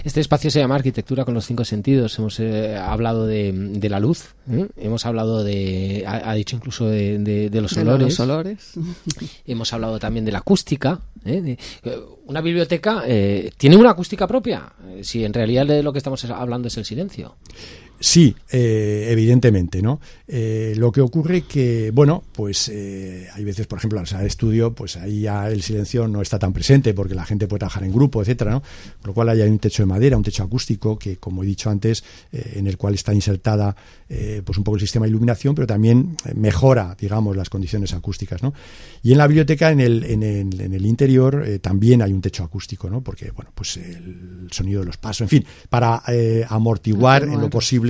Este 0.04 0.20
espacio 0.20 0.50
se 0.50 0.60
llama 0.60 0.76
arquitectura 0.76 1.24
con 1.24 1.34
los 1.34 1.46
cinco 1.46 1.64
sentidos. 1.64 2.18
Hemos 2.18 2.38
eh, 2.40 2.76
hablado 2.76 3.26
de, 3.26 3.88
la 3.88 4.00
luz, 4.00 4.34
¿eh? 4.50 4.68
hemos 4.76 5.04
hablado 5.06 5.44
de, 5.44 6.04
ha, 6.06 6.32
dicho 6.34 6.56
incluso 6.56 6.86
de, 6.86 7.50
los 7.52 7.76
olores. 7.76 8.06
Los 8.06 8.20
olores. 8.20 8.72
hemos 9.46 9.72
hablado 9.72 9.98
también 10.04 10.26
de 10.26 10.32
la 10.32 10.40
acústica. 10.40 11.00
¿eh? 11.24 11.56
Eh, 11.82 11.98
una 12.26 12.42
biblioteca 12.42 13.04
eh, 13.06 13.50
tiene 13.56 13.74
una 13.76 13.92
acústica 13.92 14.26
propia, 14.26 14.70
si 15.00 15.24
en 15.24 15.32
realidad 15.32 15.64
de 15.64 15.82
lo 15.82 15.92
que 15.92 15.98
estamos 15.98 16.22
hablando 16.26 16.68
es 16.68 16.76
el 16.76 16.84
silencio. 16.84 17.36
Sí, 18.00 18.34
eh, 18.50 19.06
evidentemente, 19.10 19.80
¿no? 19.80 20.00
Eh, 20.26 20.74
lo 20.76 20.90
que 20.90 21.00
ocurre 21.00 21.42
que, 21.42 21.90
bueno, 21.92 22.24
pues 22.32 22.68
eh, 22.68 23.28
hay 23.32 23.44
veces, 23.44 23.66
por 23.66 23.78
ejemplo, 23.78 23.98
en 23.98 24.02
la 24.02 24.06
sala 24.06 24.22
de 24.22 24.28
estudio, 24.28 24.74
pues 24.74 24.96
ahí 24.96 25.22
ya 25.22 25.48
el 25.48 25.62
silencio 25.62 26.08
no 26.08 26.20
está 26.20 26.38
tan 26.38 26.52
presente 26.52 26.92
porque 26.92 27.14
la 27.14 27.24
gente 27.24 27.46
puede 27.46 27.60
trabajar 27.60 27.84
en 27.84 27.92
grupo, 27.92 28.20
etcétera, 28.20 28.50
¿no? 28.50 28.62
Por 29.00 29.08
lo 29.08 29.14
cual 29.14 29.28
hay 29.28 29.40
un 29.42 29.58
techo 29.58 29.84
de 29.84 29.86
madera, 29.86 30.16
un 30.16 30.24
techo 30.24 30.42
acústico 30.42 30.98
que, 30.98 31.16
como 31.16 31.44
he 31.44 31.46
dicho 31.46 31.70
antes, 31.70 32.04
en 32.32 32.66
el 32.66 32.76
cual 32.76 32.94
está 32.94 33.14
insertada, 33.14 33.74
pues 34.08 34.58
un 34.58 34.64
poco 34.64 34.76
el 34.76 34.80
sistema 34.80 35.06
de 35.06 35.10
iluminación, 35.10 35.54
pero 35.54 35.66
también 35.66 36.16
mejora, 36.34 36.96
digamos, 36.98 37.36
las 37.36 37.48
condiciones 37.48 37.94
acústicas, 37.94 38.42
¿no? 38.42 38.52
Y 39.02 39.12
en 39.12 39.18
la 39.18 39.26
biblioteca, 39.26 39.70
en 39.70 39.80
el, 39.80 40.04
en 40.04 40.22
el, 40.22 40.60
en 40.60 40.74
el 40.74 40.86
interior, 40.86 41.44
también 41.60 42.02
hay 42.02 42.12
un 42.12 42.20
techo 42.20 42.44
acústico, 42.44 42.90
¿no? 42.90 43.02
Porque, 43.02 43.30
bueno, 43.30 43.50
pues 43.54 43.76
el 43.76 44.48
sonido 44.50 44.80
de 44.80 44.86
los 44.86 44.96
pasos, 44.96 45.22
en 45.22 45.28
fin, 45.28 45.44
para 45.68 46.02
amortiguar 46.48 47.24
en 47.24 47.40
lo 47.40 47.50
posible 47.50 47.83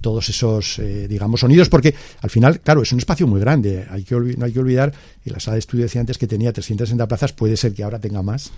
todos 0.00 0.28
esos, 0.28 0.78
eh, 0.78 1.08
digamos, 1.08 1.40
sonidos, 1.40 1.68
porque 1.68 1.94
al 2.20 2.30
final, 2.30 2.60
claro, 2.60 2.82
es 2.82 2.92
un 2.92 2.98
espacio 2.98 3.26
muy 3.26 3.40
grande. 3.40 3.86
Hay 3.90 4.04
que 4.04 4.14
no 4.14 4.44
hay 4.44 4.52
que 4.52 4.60
olvidar, 4.60 4.92
y 5.24 5.30
la 5.30 5.40
sala 5.40 5.54
de 5.54 5.60
estudio 5.60 5.84
decía 5.84 6.00
antes 6.00 6.18
que 6.18 6.26
tenía 6.26 6.52
360 6.52 7.06
plazas, 7.06 7.32
puede 7.32 7.56
ser 7.56 7.72
que 7.74 7.82
ahora 7.82 7.98
tenga 7.98 8.22
más, 8.22 8.52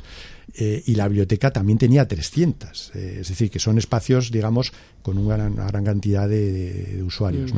eh, 0.54 0.82
y 0.86 0.94
la 0.94 1.08
biblioteca 1.08 1.50
también 1.50 1.78
tenía 1.78 2.06
300. 2.06 2.92
Eh, 2.94 3.18
es 3.20 3.28
decir, 3.28 3.50
que 3.50 3.58
son 3.58 3.78
espacios, 3.78 4.30
digamos, 4.30 4.72
con 5.02 5.16
una 5.16 5.36
gran, 5.36 5.84
cantidad 5.84 6.28
de, 6.28 7.02
usuarios. 7.04 7.52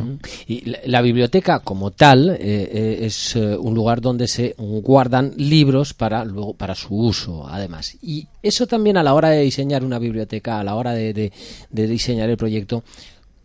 Y 0.46 0.72
la, 0.86 1.02
biblioteca, 1.02 1.58
como 1.58 1.90
tal, 1.90 2.30
es 2.30 3.34
un 3.34 3.74
lugar 3.74 4.00
donde 4.00 4.28
se 4.28 4.54
guardan 4.58 5.32
libros 5.36 5.92
para, 5.92 6.24
luego, 6.24 6.54
para 6.54 6.76
su 6.76 6.94
uso, 6.94 7.48
además. 7.48 7.96
Y 8.00 8.28
eso 8.42 8.66
también 8.68 8.96
a 8.96 9.02
la 9.02 9.14
hora 9.14 9.30
de 9.30 9.42
diseñar 9.42 9.84
una 9.84 9.98
biblioteca, 9.98 10.60
a 10.60 10.64
la 10.64 10.76
hora 10.76 10.92
de 10.92 11.32
diseñar 11.70 12.30
el 12.30 12.36
proyecto, 12.36 12.84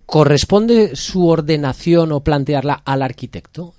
¿corresponde 0.08 0.96
su 0.96 1.28
ordenación 1.28 2.14
o 2.14 2.22
plantearla 2.22 2.82
al 2.86 3.04
arquitecto? 3.04 3.74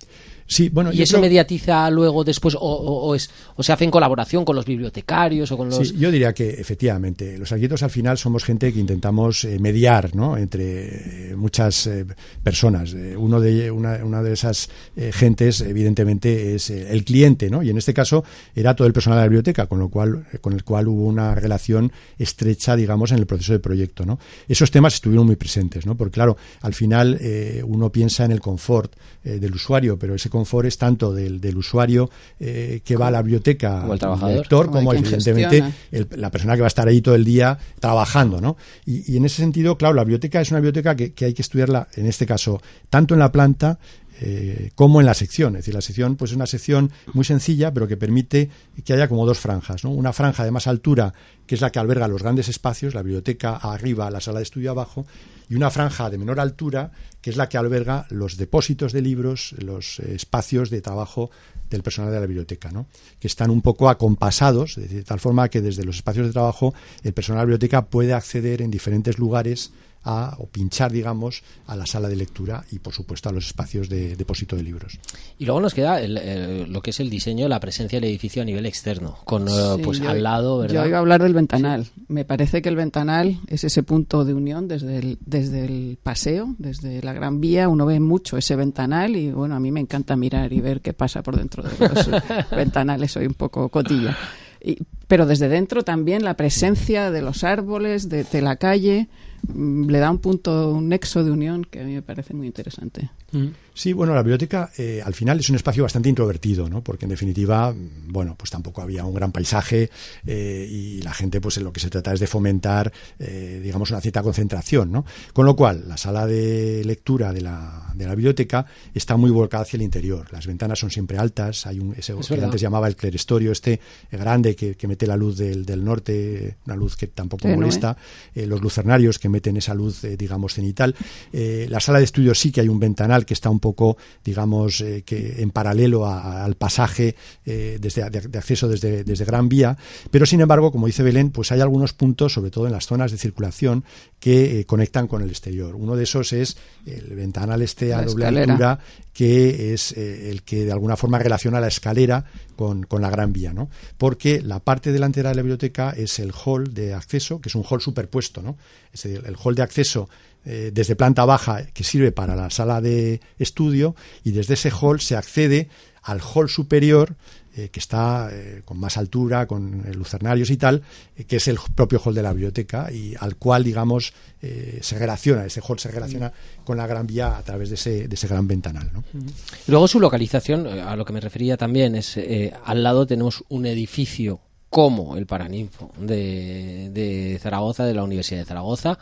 Sí, 0.51 0.71
bueno, 0.71 0.91
y 0.91 1.03
eso 1.03 1.21
mediatiza 1.21 1.91
luego 1.91 2.25
después 2.25 2.57
o, 2.59 3.15
es, 3.15 3.29
o 3.55 3.63
se 3.63 3.71
hace 3.71 3.85
en 3.85 3.91
colaboración 3.91 4.47
con 4.47 4.57
los 4.57 4.65
bibliotecarios 4.65 5.53
o 5.53 5.59
con 5.59 5.69
los. 5.69 5.89
Sí, 5.89 5.95
yo 5.99 6.11
diría 6.11 6.33
que 6.33 6.49
efectivamente 6.49 7.37
los 7.37 7.53
arquitectos 7.53 7.83
al 7.83 7.91
final 7.91 8.17
somos 8.17 8.45
gente 8.45 8.73
que 8.73 8.81
intentamos 8.81 9.45
eh, 9.45 9.59
mediar, 9.59 10.17
¿no? 10.17 10.39
Entre 10.39 11.33
eh, 11.33 11.37
muchas 11.37 11.87
eh, 11.87 12.07
personas. 12.43 12.95
uno 12.95 13.43
de 13.43 13.71
una, 13.71 14.03
una 14.03 14.23
de 14.23 14.33
esas 14.33 14.71
gentes, 15.13 15.61
evidentemente, 15.61 16.55
es 16.55 16.71
el 16.71 17.05
cliente, 17.05 17.51
¿no? 17.51 17.63
Y 17.63 17.69
en 17.69 17.77
este 17.77 17.93
caso 17.93 18.25
era 18.55 18.75
todo 18.75 18.87
el 18.87 18.95
personal 18.95 19.19
de 19.19 19.25
la 19.25 19.29
biblioteca, 19.29 19.67
con 19.67 19.79
lo 19.79 19.91
cual 19.91 20.27
con 20.41 20.55
el 20.55 20.65
cual 20.65 20.89
hubo 20.89 21.05
una 21.05 21.35
relación 21.35 21.93
estrecha, 22.19 22.75
digamos, 22.75 23.13
en 23.13 23.19
el 23.19 23.27
proceso 23.27 23.53
de 23.53 23.59
proyecto, 23.59 24.07
¿no? 24.07 24.19
Esos 24.49 24.71
temas 24.71 24.95
estuvieron 24.95 25.27
muy 25.27 25.37
presentes, 25.37 25.85
¿no? 25.85 25.95
Porque 25.95 26.15
claro, 26.15 26.39
al 26.63 26.73
final 26.73 27.21
uno 27.67 27.93
piensa 27.93 28.25
en 28.25 28.33
el 28.33 28.41
confort 28.41 28.95
del 29.23 29.53
usuario, 29.53 29.99
pero 29.99 30.15
ese 30.15 30.31
confort 30.31 30.38
es 30.67 30.79
tanto 30.79 31.13
del, 31.13 31.41
del 31.41 31.57
usuario 31.57 32.11
eh, 32.41 32.81
que 32.85 32.97
va 32.97 33.09
a 33.09 33.11
la 33.11 33.23
biblioteca, 33.23 33.81
Como 33.81 33.93
el 33.95 33.99
trabajador. 33.99 34.37
Como 34.79 34.93
evidentemente 35.09 35.59
el- 35.93 36.09
la 36.21 36.31
persona 36.31 36.55
que 36.55 36.61
va 36.61 36.67
a 36.67 36.69
estar 36.69 36.89
ahí 36.89 37.01
todo 37.01 37.15
el 37.15 37.25
día 37.25 37.59
trabajando, 37.81 38.41
¿no? 38.41 38.57
Y, 38.87 39.13
y 39.13 39.17
en 39.17 39.25
ese 39.25 39.37
sentido, 39.37 39.77
claro, 39.79 39.95
la 39.95 40.05
biblioteca 40.05 40.41
es 40.41 40.51
una 40.51 40.61
biblioteca 40.61 40.95
que, 40.97 41.13
que 41.13 41.25
hay 41.27 41.35
que 41.35 41.43
estudiarla, 41.43 41.89
en 41.95 42.07
este 42.07 42.27
caso, 42.27 42.61
tanto 42.91 43.15
en 43.15 43.21
la 43.21 43.31
planta 43.33 43.79
eh, 44.21 44.71
como 44.75 45.01
en 45.01 45.07
la 45.07 45.15
sección. 45.15 45.55
Es 45.55 45.61
decir, 45.61 45.75
la 45.75 45.81
sección 45.81 46.17
pues 46.17 46.33
es 46.33 46.37
una 46.37 46.47
sección 46.47 46.91
muy 47.13 47.25
sencilla, 47.25 47.73
pero 47.73 47.87
que 47.87 47.97
permite 47.97 48.51
que 48.85 48.93
haya 48.93 49.09
como 49.09 49.25
dos 49.27 49.39
franjas. 49.39 49.85
¿no? 49.85 49.91
Una 49.91 50.13
franja 50.13 50.45
de 50.45 50.51
más 50.51 50.67
altura, 50.67 51.15
que 51.47 51.55
es 51.55 51.61
la 51.61 51.71
que 51.71 51.79
alberga 51.79 52.09
los 52.09 52.23
grandes 52.23 52.49
espacios, 52.49 52.95
la 52.95 53.03
biblioteca 53.03 53.55
arriba, 53.57 54.11
la 54.11 54.21
sala 54.21 54.39
de 54.41 54.43
estudio 54.43 54.73
abajo, 54.73 55.07
y 55.49 55.55
una 55.55 55.71
franja 55.71 56.11
de 56.11 56.19
menor 56.19 56.41
altura, 56.41 56.91
que 57.21 57.31
es 57.31 57.37
la 57.37 57.49
que 57.49 57.59
alberga 57.59 58.07
los 58.11 58.37
depósitos 58.37 58.93
de 58.93 59.03
libros, 59.03 59.55
los 59.59 60.01
eh, 60.01 60.15
espacios 60.15 60.69
de 60.71 60.81
trabajo 60.81 61.31
del 61.71 61.83
personal 61.83 62.11
de 62.13 62.19
la 62.19 62.27
biblioteca, 62.27 62.71
¿no? 62.73 62.87
que 63.21 63.29
están 63.29 63.51
un 63.51 63.63
poco 63.63 63.89
acompasados, 63.89 64.77
de 64.77 65.05
tal 65.05 65.21
forma 65.21 65.49
que 65.49 65.61
desde 65.61 65.85
los 65.85 65.97
espacios 65.97 66.27
de 66.27 66.33
trabajo 66.33 66.75
el 67.03 67.13
personal 67.13 67.39
de 67.39 67.43
la 67.43 67.47
biblioteca 67.47 67.87
puede 67.87 68.15
acceder 68.15 68.63
en 68.63 68.71
diferentes 68.71 69.19
lugares 69.19 69.73
a, 70.05 70.37
o 70.39 70.47
pinchar, 70.47 70.91
digamos, 70.93 71.43
a 71.67 71.77
la 71.77 71.85
sala 71.87 72.09
de 72.09 72.17
lectura 72.17 72.65
y, 72.71 72.79
por 72.79 72.95
supuesto, 72.95 73.29
a 73.29 73.33
los 73.33 73.47
espacios 73.47 73.89
de 73.89 74.17
depósito 74.17 74.57
de 74.57 74.63
libros. 74.63 74.99
Y 75.39 75.45
luego 75.45 75.61
nos 75.61 75.75
queda 75.75 76.01
el- 76.01 76.17
el- 76.17 76.73
lo 76.73 76.81
que 76.81 76.91
es 76.91 77.01
el 77.01 77.11
diseño, 77.11 77.49
la 77.49 77.61
presencia 77.61 78.01
del 78.01 78.09
edificio 78.09 78.41
a 78.43 78.45
nivel 78.45 78.65
externo, 78.67 79.19
con 79.25 79.49
eh, 79.49 79.51
Sí, 79.77 79.83
pues 79.83 79.99
yo- 80.01 80.09
al 80.09 80.23
lado, 80.23 80.59
¿verdad? 80.59 80.75
Yo 80.83 80.89
iba 80.89 80.97
a 80.97 81.01
hablar 81.01 81.23
del 81.23 81.35
ventanal. 81.35 81.87
Me 82.09 82.25
parece 82.25 82.63
que 82.63 82.69
el 82.69 82.77
ventanal 82.77 83.41
es 83.49 83.65
ese 83.65 83.83
punto 83.83 84.25
de 84.25 84.35
unión 84.35 84.69
desde 84.69 84.99
el, 84.99 85.19
desde 85.27 85.65
el 85.65 85.99
paseo, 86.03 86.55
desde 86.59 87.03
la 87.03 87.13
Gran 87.13 87.41
Vía. 87.41 87.69
Uno 87.69 87.85
ve 87.85 88.01
mucho 88.01 88.37
ese 88.39 88.57
ventanal 88.57 89.17
y 89.17 89.31
bueno, 89.33 89.57
a 89.57 89.61
mí 89.61 89.71
me 89.73 89.81
encanta 89.81 90.17
mirar 90.17 90.53
y 90.53 90.61
ver 90.61 90.81
qué 90.81 90.93
pasa 90.95 91.23
por 91.23 91.37
dentro 91.37 91.63
de 91.63 91.71
los 91.89 92.09
ventanales. 92.51 93.13
Soy 93.13 93.27
un 93.27 93.35
poco 93.35 93.69
cotilla. 93.69 94.17
Y- 94.63 94.79
pero 95.07 95.25
desde 95.25 95.49
dentro 95.49 95.83
también 95.85 96.23
la 96.25 96.35
presencia 96.35 97.11
de 97.11 97.23
los 97.23 97.43
árboles, 97.45 98.09
de, 98.09 98.25
de 98.25 98.43
la 98.43 98.57
calle, 98.57 99.09
le 99.55 99.99
da 99.99 100.11
un 100.11 100.19
punto, 100.19 100.71
un 100.73 100.89
nexo 100.89 101.25
de 101.25 101.31
unión 101.31 101.65
que 101.65 101.81
a 101.81 101.85
mí 101.85 101.95
me 101.95 102.03
parece 102.03 102.35
muy 102.35 102.47
interesante. 102.47 103.11
Mm. 103.33 103.49
Sí, 103.75 103.93
bueno, 103.93 104.15
la 104.15 104.23
biblioteca 104.23 104.71
eh, 104.77 105.01
al 105.05 105.15
final 105.15 105.39
es 105.39 105.49
un 105.51 105.57
espacio 105.57 105.85
bastante 105.85 106.09
introvertido, 106.09 106.69
¿no? 106.69 106.83
Porque 106.83 107.05
en 107.05 107.11
definitiva, 107.11 107.73
mm, 107.73 108.09
bueno, 108.09 108.35
pues 108.37 108.51
tampoco 108.51 108.83
había 108.83 109.05
un 109.05 109.15
gran 109.15 109.31
paisaje 109.31 109.91
eh, 110.27 110.67
y 110.69 111.03
la 111.03 111.15
gente, 111.15 111.41
pues 111.41 111.59
en 111.59 111.65
lo 111.65 111.73
que 111.73 111.81
se 111.81 111.89
trata 111.89 112.13
es 112.13 112.21
de 112.21 112.27
fomentar, 112.27 112.93
eh, 113.19 113.61
digamos, 113.63 113.91
una 113.91 114.01
cierta 114.01 114.23
concentración, 114.23 114.91
¿no? 114.91 115.05
Con 115.33 115.47
lo 115.47 115.55
cual, 115.55 115.85
la 115.87 115.97
sala 115.97 116.27
de 116.27 116.83
lectura 116.85 117.33
de 117.33 117.43
la, 117.43 117.93
de 117.95 118.07
la 118.07 118.15
biblioteca 118.15 118.67
está 118.95 119.17
muy 119.17 119.31
volcada 119.31 119.63
hacia 119.63 119.77
el 119.77 119.83
interior. 119.83 120.27
Las 120.33 120.47
ventanas 120.47 120.79
son 120.79 120.91
siempre 120.91 121.19
altas, 121.19 121.67
hay 121.67 121.79
un, 121.79 121.95
ese 121.97 122.19
Es 122.19 122.27
que 122.27 122.43
antes 122.43 122.61
llamaba 122.61 122.89
el 122.89 122.97
clerestorio, 122.97 123.53
este 123.53 123.81
grande 124.11 124.57
que, 124.57 124.75
que 124.75 124.89
mete 124.89 125.07
la 125.07 125.17
luz 125.17 125.37
del, 125.37 125.65
del 125.65 125.85
norte, 125.85 126.57
una 126.67 126.75
luz 126.75 126.97
que 126.97 127.07
tampoco 127.07 127.47
molesta, 127.49 127.97
eh, 128.35 128.47
los 128.47 128.61
lucernarios 128.61 129.19
que 129.19 129.28
meten 129.29 129.57
esa 129.57 129.75
luz, 129.75 130.05
eh, 130.05 130.17
digamos, 130.17 130.55
cenital. 130.55 130.95
Eh, 131.33 131.67
la 131.69 131.81
sala 131.81 131.99
de 131.99 132.05
estudio 132.05 132.35
sí 132.35 132.51
que 132.53 132.61
hay 132.61 132.69
un 132.69 132.79
ventanal 132.81 133.27
que 133.27 133.35
está 133.35 133.51
un 133.51 133.61
poco, 133.61 133.97
digamos, 134.25 134.81
eh, 134.81 135.03
que 135.05 135.41
en 135.43 135.51
paralelo 135.51 136.07
a- 136.07 136.45
al 136.45 136.55
pasaje 136.57 137.15
desde, 137.45 138.09
de, 138.11 138.21
de 138.29 138.39
acceso 138.39 138.69
desde, 138.69 139.05
desde 139.05 139.25
Gran 139.25 139.49
Vía, 139.49 139.77
pero 140.11 140.27
sin 140.27 140.41
embargo, 140.41 140.71
como 140.73 140.87
dice 140.87 141.03
Belén, 141.03 141.31
pues 141.31 141.51
hay 141.53 141.61
algunos 141.61 141.93
puntos, 141.93 142.33
sobre 142.33 142.51
todo 142.51 142.67
en 142.67 142.73
las 142.73 142.87
zonas 142.87 143.11
de 143.13 143.19
circulación, 143.19 143.85
que 144.21 144.65
conectan 144.67 145.07
con 145.07 145.23
el 145.23 145.31
exterior. 145.31 145.75
Uno 145.77 145.97
de 145.97 146.05
esos 146.05 146.33
es 146.33 146.57
el 146.87 147.15
ventanal 147.15 147.63
este 147.63 147.95
a 147.95 147.99
La 147.99 148.07
doble 148.07 148.25
escalera. 148.25 148.53
altura, 148.53 148.79
que 149.13 149.73
es 149.75 149.93
el 149.93 150.43
que 150.43 150.65
de 150.65 150.73
alguna 150.73 150.97
forma 150.97 151.19
relaciona 151.19 151.61
la 151.61 151.69
escalera 151.69 152.25
con, 152.57 152.83
con 152.85 153.03
la 153.03 153.11
Gran 153.11 153.33
Vía, 153.33 153.53
¿no? 153.53 153.69
Porque 153.97 154.41
la 154.43 154.61
parte 154.61 154.93
delantera 154.93 155.31
de 155.31 155.37
la 155.37 155.43
biblioteca 155.43 155.91
es 155.91 156.19
el 156.19 156.33
hall 156.33 156.73
de 156.75 156.95
acceso, 156.95 157.41
que 157.41 157.49
es 157.49 157.55
un 157.55 157.65
hall 157.69 157.81
superpuesto, 157.81 158.43
¿no? 158.43 158.57
Es 158.93 159.05
el, 159.19 159.27
el 159.27 159.37
hall 159.37 159.55
de 159.55 159.63
acceso 159.63 160.09
eh, 160.51 160.71
desde 160.73 160.97
planta 160.97 161.27
baja 161.27 161.67
que 161.67 161.85
sirve 161.85 162.11
para 162.11 162.35
la 162.35 162.49
sala 162.49 162.81
de 162.81 163.21
estudio 163.39 163.95
y 164.25 164.31
desde 164.31 164.55
ese 164.55 164.71
hall 164.71 164.99
se 164.99 165.15
accede 165.15 165.69
al 166.03 166.21
hall 166.23 166.49
superior 166.49 167.17
eh, 167.55 167.69
que 167.69 167.81
está 167.81 168.31
eh, 168.33 168.63
con 168.65 168.79
más 168.79 168.97
altura, 168.97 169.47
con 169.47 169.83
lucernarios 169.93 170.49
y 170.51 170.57
tal, 170.57 170.83
que 171.27 171.37
es 171.37 171.49
el 171.49 171.59
propio 171.75 172.01
hall 172.03 172.15
de 172.15 172.23
la 172.23 172.33
biblioteca 172.33 172.91
y 172.91 173.15
al 173.19 173.37
cual, 173.37 173.63
digamos, 173.63 174.15
se 174.41 174.99
relaciona, 174.99 175.45
ese 175.45 175.61
hall 175.61 175.79
se 175.81 175.91
relaciona 175.91 176.33
con 176.65 176.79
la 176.79 176.87
Gran 176.87 177.07
Vía 177.07 177.37
a 177.37 177.43
través 177.43 177.69
de 177.69 177.75
ese, 177.75 178.09
de 178.09 178.15
ese 178.15 178.29
gran 178.29 178.47
ventanal. 178.47 178.91
¿no? 178.93 179.03
Y 179.13 179.71
Luego 179.71 179.87
su 179.87 180.01
localización, 180.01 180.67
a 180.67 180.95
lo 180.97 181.05
que 181.05 181.13
me 181.13 181.21
refería 181.21 181.59
también, 181.59 181.97
es 181.97 182.19
al 182.65 182.83
lado 182.83 183.07
tenemos 183.07 183.45
un 183.49 183.67
edificio 183.67 184.41
como 184.71 185.17
el 185.17 185.27
Paraninfo 185.27 185.91
de, 185.99 186.91
de 186.91 187.39
Zaragoza, 187.41 187.85
de 187.87 187.95
la 187.95 188.03
Universidad 188.05 188.41
de 188.41 188.45
Zaragoza. 188.47 188.99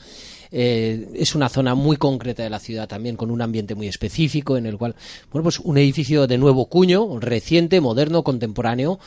Eh, 0.53 1.09
es 1.15 1.35
una 1.35 1.49
zona 1.49 1.75
muy 1.75 1.97
concreta 1.97 2.43
de 2.45 2.51
la 2.51 2.61
ciudad 2.61 2.87
también, 2.87 3.17
con 3.17 3.31
un 3.33 3.43
ambiente 3.43 3.75
muy 3.75 3.89
específico, 3.89 4.57
en 4.57 4.67
el 4.67 4.79
cual, 4.79 4.95
bueno, 5.33 5.43
pues 5.43 5.59
un 5.59 5.77
edificio 5.77 6.27
de 6.29 6.39
nuevo 6.39 6.67
cuño, 6.67 7.19
reciente, 7.19 7.81
moderno, 7.81 8.23
contemporáneo. 8.23 9.01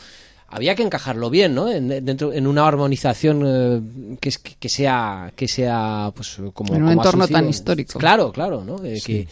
Había 0.52 0.74
que 0.74 0.82
encajarlo 0.82 1.30
bien, 1.30 1.54
¿no? 1.54 1.70
En, 1.70 1.88
dentro, 2.04 2.32
en 2.32 2.46
una 2.48 2.66
armonización 2.66 3.42
eh, 3.46 4.16
que, 4.20 4.28
es- 4.30 4.38
que 4.38 4.68
sea, 4.68 5.32
que 5.36 5.46
sea, 5.48 6.12
pues, 6.14 6.36
como. 6.52 6.74
En 6.74 6.82
un 6.82 6.88
como 6.88 6.92
entorno 7.00 7.24
asocio. 7.24 7.36
tan 7.36 7.48
histórico. 7.48 7.98
Claro, 7.98 8.32
claro, 8.32 8.64
¿no? 8.64 8.84
Eh, 8.84 9.00
que, 9.04 9.28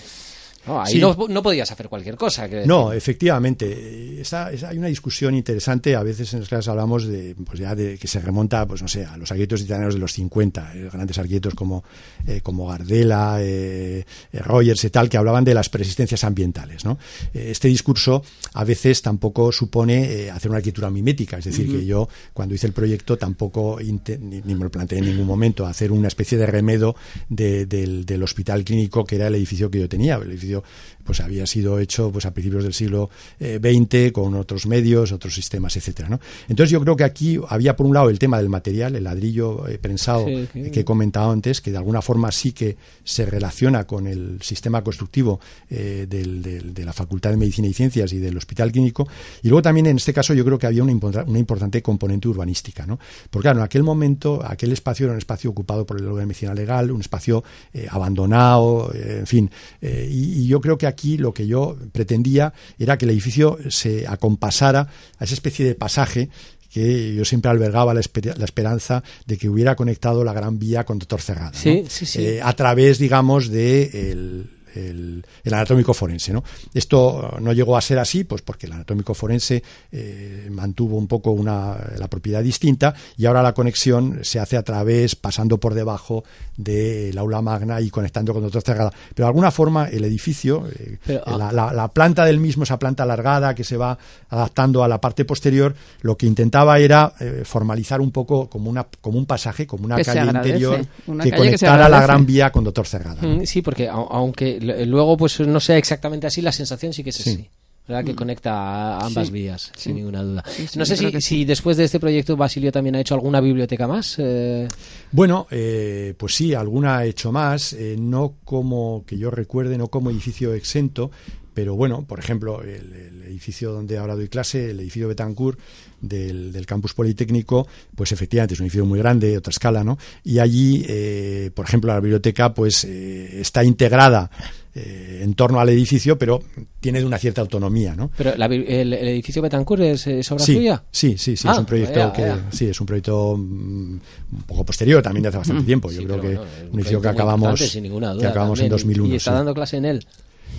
no, 0.67 0.81
ahí 0.83 0.93
Sí. 0.95 0.99
no, 0.99 1.17
no 1.29 1.43
podías 1.43 1.71
hacer 1.71 1.88
cualquier 1.88 2.17
cosa. 2.17 2.47
No, 2.67 2.93
efectivamente. 2.93 4.21
Esa- 4.21 4.50
esa- 4.53 4.69
hay 4.69 4.79
una 4.79 4.88
discusión 4.88 5.35
interesante. 5.35 5.95
A 5.97 6.03
veces 6.03 6.33
en 6.35 6.41
las 6.41 6.49
clases 6.49 6.69
hablamos 6.69 7.07
de, 7.07 7.35
pues 7.45 7.59
ya 7.59 7.75
de 7.75 7.97
que 7.99 8.09
se 8.09 8.21
remonta, 8.21 8.67
pues 8.67 8.83
no 8.83 8.88
sé, 8.88 9.05
a 9.05 9.17
los 9.17 9.31
arquitectos 9.31 9.62
italianos 9.62 9.95
de 9.95 10.00
los 10.00 10.12
50, 10.12 10.73
eh, 10.75 10.88
grandes 10.93 11.19
arquitectos 11.19 11.55
como, 11.55 11.85
eh, 12.27 12.41
como 12.43 12.67
Gardella, 12.67 13.41
eh, 13.41 14.05
eh, 14.33 14.38
Rogers 14.41 14.85
y 14.85 14.91
tal, 14.91 15.09
que 15.09 15.17
hablaban 15.17 15.45
de 15.45 15.55
las 15.55 15.69
persistencias 15.69 16.25
ambientales. 16.25 16.85
¿no? 16.85 16.99
Eh, 17.35 17.49
este 17.50 17.69
discurso 17.69 18.23
a 18.55 18.65
veces 18.65 19.00
tampoco 19.03 19.53
supone 19.53 20.31
hacer 20.31 20.50
una 20.50 20.59
arquitectura 20.59 20.91
mimética. 20.91 21.38
Es 21.38 21.45
decir, 21.47 21.71
que 21.71 21.85
yo 21.87 22.09
cuando 22.33 22.55
hice 22.55 22.67
el 22.67 22.73
proyecto 22.73 23.17
tampoco 23.17 23.79
ni 23.81 24.55
me 24.55 24.65
lo 24.65 24.71
planteé 24.71 24.99
en 24.99 25.07
ningún 25.07 25.27
momento 25.27 25.67
hacer 25.67 25.93
una 25.93 26.09
especie 26.09 26.37
de 26.38 26.47
remedo 26.47 26.97
de- 27.29 27.67
del, 27.67 28.05
del 28.05 28.23
hospital 28.23 28.65
clínico 28.65 29.05
que 29.05 29.17
era 29.17 29.29
el 29.29 29.35
edificio 29.35 29.71
que 29.71 29.79
yo 29.81 29.88
tenía. 29.88 30.17
El 30.17 30.31
edificio 30.31 30.58
pues 31.05 31.21
había 31.21 31.47
sido 31.47 31.79
hecho 31.79 32.11
pues 32.12 32.27
a 32.27 32.33
principios 32.33 32.65
del 32.65 32.75
siglo 32.75 33.11
eh, 33.41 33.59
XX 33.62 34.12
con 34.12 34.35
otros 34.35 34.67
medios, 34.67 35.12
otros 35.12 35.35
sistemas, 35.35 35.77
etcétera, 35.77 36.09
¿no? 36.09 36.21
Entonces 36.49 36.71
yo 36.71 36.81
creo 36.81 36.97
que 36.97 37.05
aquí 37.05 37.38
había 37.49 37.77
por 37.77 37.87
un 37.87 37.95
lado 37.95 38.11
el 38.11 38.19
tema 38.19 38.38
del 38.38 38.49
material, 38.49 38.95
el 38.97 39.05
ladrillo 39.05 39.67
eh, 39.69 39.79
prensado 39.79 40.27
Sí, 40.27 40.49
sí. 40.53 40.61
eh, 40.61 40.71
que 40.71 40.81
he 40.81 40.85
comentado 40.85 41.31
antes, 41.31 41.61
que 41.61 41.71
de 41.71 41.77
alguna 41.79 42.03
forma 42.03 42.31
sí 42.33 42.53
que 42.53 42.77
se 43.05 43.25
relaciona 43.27 43.87
con 43.87 44.07
el 44.07 44.41
sistema 44.43 44.83
constructivo 44.85 45.41
eh, 45.71 46.07
del- 46.09 46.43
del- 46.43 46.75
de 46.75 46.85
la 46.85 46.93
Facultad 46.93 47.31
de 47.31 47.37
Medicina 47.37 47.69
y 47.69 47.73
Ciencias 47.73 48.12
y 48.12 48.19
del 48.19 48.37
Hospital 48.37 48.71
Clínico. 48.73 49.09
Y 49.43 49.49
luego 49.49 49.62
también 49.62 49.87
en 49.87 49.97
este 49.97 50.12
caso 50.12 50.35
yo 50.35 50.45
creo 50.45 50.59
que 50.59 50.67
había 50.67 50.83
una, 50.83 50.93
impor- 50.93 51.25
una 51.27 51.38
importante 51.38 51.83
componente 51.83 52.29
urbanística, 52.29 52.87
¿no? 52.87 52.99
Porque 53.31 53.45
claro, 53.47 53.61
en 53.61 53.65
aquel 53.65 53.83
momento 53.83 54.41
aquel 54.45 54.73
espacio 54.73 55.05
era 55.07 55.12
un 55.12 55.19
espacio 55.19 55.50
ocupado 55.50 55.87
por 55.87 55.97
el 55.97 56.05
órgano 56.05 56.21
de 56.21 56.27
medicina 56.27 56.55
legal, 56.55 56.91
un 56.91 57.00
espacio 57.00 57.43
eh, 57.73 57.87
abandonado, 57.91 58.93
eh, 58.95 59.17
en 59.21 59.27
fin. 59.27 59.50
eh, 59.81 60.09
y, 60.11 60.38
y 60.38 60.47
yo 60.47 60.61
creo 60.61 60.78
que 60.78 60.87
aquí 60.87 61.16
lo 61.18 61.33
que 61.35 61.47
yo 61.47 61.76
pretendía 61.92 62.52
era 62.78 62.97
que 62.99 63.04
el 63.07 63.11
edificio 63.11 63.59
se 63.71 64.07
acompasara 64.07 64.88
a 65.18 65.25
esa 65.25 65.35
especie 65.35 65.66
de 65.66 65.75
pasaje 65.75 66.28
que 66.71 67.14
yo 67.14 67.25
siempre 67.25 67.50
albergaba 67.50 67.95
la, 67.95 68.00
esper- 68.00 68.37
la 68.37 68.45
esperanza 68.45 69.02
de 69.26 69.37
que 69.38 69.49
hubiera 69.49 69.75
conectado 69.75 70.23
la 70.23 70.33
Gran 70.35 70.59
Vía 70.59 70.85
con 70.85 70.99
Doctor 70.99 71.21
Cerrada. 71.23 71.50
¿no? 71.52 71.59
Sí, 71.59 71.85
sí, 71.88 72.04
sí. 72.07 72.25
Eh, 72.25 72.40
a 72.42 72.52
través, 72.54 72.99
digamos, 72.99 73.49
de 73.49 74.11
el, 74.12 74.50
el- 74.75 75.25
el 75.44 75.54
anatómico 75.54 75.94
forense. 75.94 76.32
¿no? 76.32 76.42
Esto 76.75 77.37
no 77.40 77.52
llegó 77.52 77.76
a 77.76 77.80
ser 77.80 77.98
así, 77.98 78.25
pues 78.25 78.42
porque 78.42 78.66
el 78.66 78.72
anatómico 78.72 79.14
forense 79.14 79.62
eh, 79.92 80.48
mantuvo 80.50 80.96
un 80.96 81.06
poco 81.06 81.30
una, 81.30 81.76
la 81.98 82.08
propiedad 82.08 82.42
distinta 82.42 82.94
y 83.16 83.26
ahora 83.26 83.42
la 83.42 83.52
conexión 83.54 84.20
se 84.22 84.38
hace 84.40 84.56
a 84.56 84.62
través, 84.62 85.16
pasando 85.16 85.58
por 85.58 85.75
debajo 85.75 86.25
del 86.56 87.16
aula 87.18 87.40
magna 87.42 87.80
y 87.80 87.90
conectando 87.90 88.32
con 88.32 88.42
Doctor 88.42 88.62
Cerrada. 88.62 88.90
Pero 89.14 89.26
de 89.26 89.28
alguna 89.28 89.50
forma 89.50 89.88
el 89.88 90.04
edificio, 90.04 90.66
eh, 90.78 90.98
Pero, 91.06 91.22
ah. 91.26 91.37
la, 91.38 91.52
la- 91.52 91.72
la 91.72 91.88
planta 91.88 92.25
del 92.25 92.38
mismo, 92.40 92.64
esa 92.64 92.78
planta 92.78 93.02
alargada 93.04 93.54
que 93.54 93.64
se 93.64 93.76
va 93.76 93.96
adaptando 94.28 94.82
a 94.84 94.88
la 94.88 95.00
parte 95.00 95.25
posterior, 95.25 95.75
lo 96.02 96.16
que 96.16 96.26
intentaba 96.26 96.78
era 96.78 97.12
eh, 97.20 97.42
formalizar 97.44 98.00
un 98.00 98.10
poco 98.10 98.48
como, 98.48 98.70
una, 98.70 98.87
como 99.00 99.18
un 99.18 99.26
pasaje, 99.26 99.66
como 99.66 99.84
una 99.84 99.96
calle 100.02 100.20
agradece, 100.20 100.48
interior 100.48 100.87
una 101.06 101.25
que 101.25 101.30
calle 101.30 101.50
que 101.50 101.58
se 101.58 101.66
conectara 101.66 101.88
la. 101.88 101.98
Gran 102.08 102.26
Vía 102.26 102.50
con 102.50 102.64
Doctor 102.64 102.87
Cerrada. 102.87 103.20
Mm, 103.22 103.44
Sí, 103.44 103.62
porque 103.62 103.88
au- 103.90 104.08
aunque 104.10 104.58
luego 104.61 105.17
pues 105.17 105.41
no 105.41 105.61
sea 105.61 105.77
exactamente 105.79 106.27
así, 106.27 106.43
la 106.43 106.53
sensación 106.53 106.93
sí 106.93 107.03
que 107.05 107.11
es 107.11 107.17
Sí. 107.17 107.31
así. 107.31 107.49
¿verdad? 107.87 108.05
Que 108.05 108.15
conecta 108.15 108.53
a 108.99 109.07
ambas 109.07 109.29
Sí. 109.29 109.33
vías, 109.33 109.62
Sí. 109.75 109.85
sin 109.85 109.97
ninguna 109.97 110.23
duda. 110.23 110.45
Sí, 110.47 110.67
sí, 110.69 110.79
no 110.79 110.85
sé 110.85 111.21
si 111.23 111.47
después 111.47 111.79
de 111.79 111.85
este 111.85 111.99
proyecto 111.99 112.37
Basilio 112.37 112.71
también 112.71 112.95
ha 112.97 113.00
hecho 113.00 113.15
alguna 113.15 113.41
biblioteca 113.41 113.87
más. 113.88 114.17
eh, 114.19 114.69
Bueno, 115.11 115.47
eh, 115.50 116.12
pues 116.19 116.35
sí, 116.35 116.53
alguna 116.53 116.99
ha 116.99 117.07
hecho 117.07 117.33
más, 117.33 117.73
eh, 117.73 117.97
no 117.99 118.35
como 118.45 119.05
que 119.07 119.17
yo 119.17 119.31
recuerde, 119.31 119.79
no 119.79 119.88
como 119.88 120.11
edificio 120.11 120.53
exento, 120.53 121.11
pero 121.59 121.75
bueno, 121.75 122.05
por 122.07 122.21
ejemplo, 122.21 122.62
el, 122.62 122.93
el 122.93 123.23
edificio 123.25 123.73
donde 123.73 123.99
ahora 123.99 124.15
doy 124.15 124.29
clase, 124.29 124.71
el 124.71 124.79
edificio 124.79 125.09
Betancourt 125.09 125.59
del, 126.00 126.53
del, 126.53 126.67
campus 126.67 126.95
politécnico, 126.95 127.67
pues 127.97 128.12
efectivamente 128.12 128.55
es 128.55 128.61
un 128.61 128.67
edificio 128.67 128.87
muy 128.87 129.00
grande, 129.00 129.31
de 129.31 129.38
otra 129.38 129.50
escala, 129.50 129.83
¿no? 129.83 129.99
Y 130.23 130.38
allí, 130.38 130.85
eh, 130.88 131.50
por 131.53 131.67
ejemplo, 131.67 131.93
la 131.93 131.99
biblioteca, 131.99 132.55
pues 132.55 132.85
eh, 132.85 133.41
está 133.41 133.65
integrada 133.65 134.31
eh, 134.73 135.23
en 135.25 135.35
torno 135.35 135.59
al 135.59 135.69
edificio, 135.71 136.17
pero 136.17 136.41
tiene 136.79 137.05
una 137.05 137.19
cierta 137.19 137.41
autonomía, 137.41 137.97
¿no? 137.97 138.12
Pero 138.17 138.37
la, 138.37 138.47
el, 138.47 138.93
el, 138.93 139.09
edificio 139.09 139.43
Betancourt 139.43 139.83
es, 139.83 140.07
es 140.07 140.31
obra 140.31 140.45
sí, 140.45 140.55
suya. 140.55 140.85
Sí, 140.93 141.19
sí, 141.19 141.37
sí, 141.37 141.49
ah, 141.49 141.55
es 141.55 141.59
un 141.59 141.67
proyecto 141.67 142.12
que, 142.12 142.35
sí, 142.53 142.67
es 142.67 142.81
un 142.81 142.87
proyecto 142.87 143.37
mm, 143.37 143.93
un 144.31 144.43
poco 144.47 144.65
posterior, 144.65 145.03
también 145.03 145.25
de 145.25 145.31
hace 145.31 145.38
bastante 145.38 145.65
tiempo. 145.65 145.91
Yo 145.91 146.03
sí, 146.03 146.07
creo 146.07 146.21
que 146.21 146.37
bueno, 146.37 146.43
un 146.71 146.79
edificio 146.79 147.00
que 147.00 147.09
acabamos, 147.09 147.59
sin 147.59 147.83
ninguna 147.83 148.12
duda, 148.12 148.23
que 148.23 148.29
acabamos 148.29 148.61
en 148.61 148.69
2001. 148.69 149.12
Y 149.12 149.17
está 149.17 149.33
sí. 149.33 149.37
dando 149.38 149.55
clase 149.55 149.79
en 149.79 149.85
él. 149.87 150.07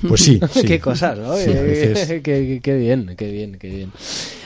Pues 0.08 0.22
sí, 0.22 0.40
sí. 0.54 0.64
qué 0.64 0.80
cosas, 0.80 1.18
¿no? 1.18 1.36
Sí, 1.36 1.46
qué, 2.24 2.60
qué, 2.64 2.78
bien, 2.78 3.16
qué 3.18 3.32
bien, 3.32 3.58
qué 3.60 3.68
bien. 3.70 3.92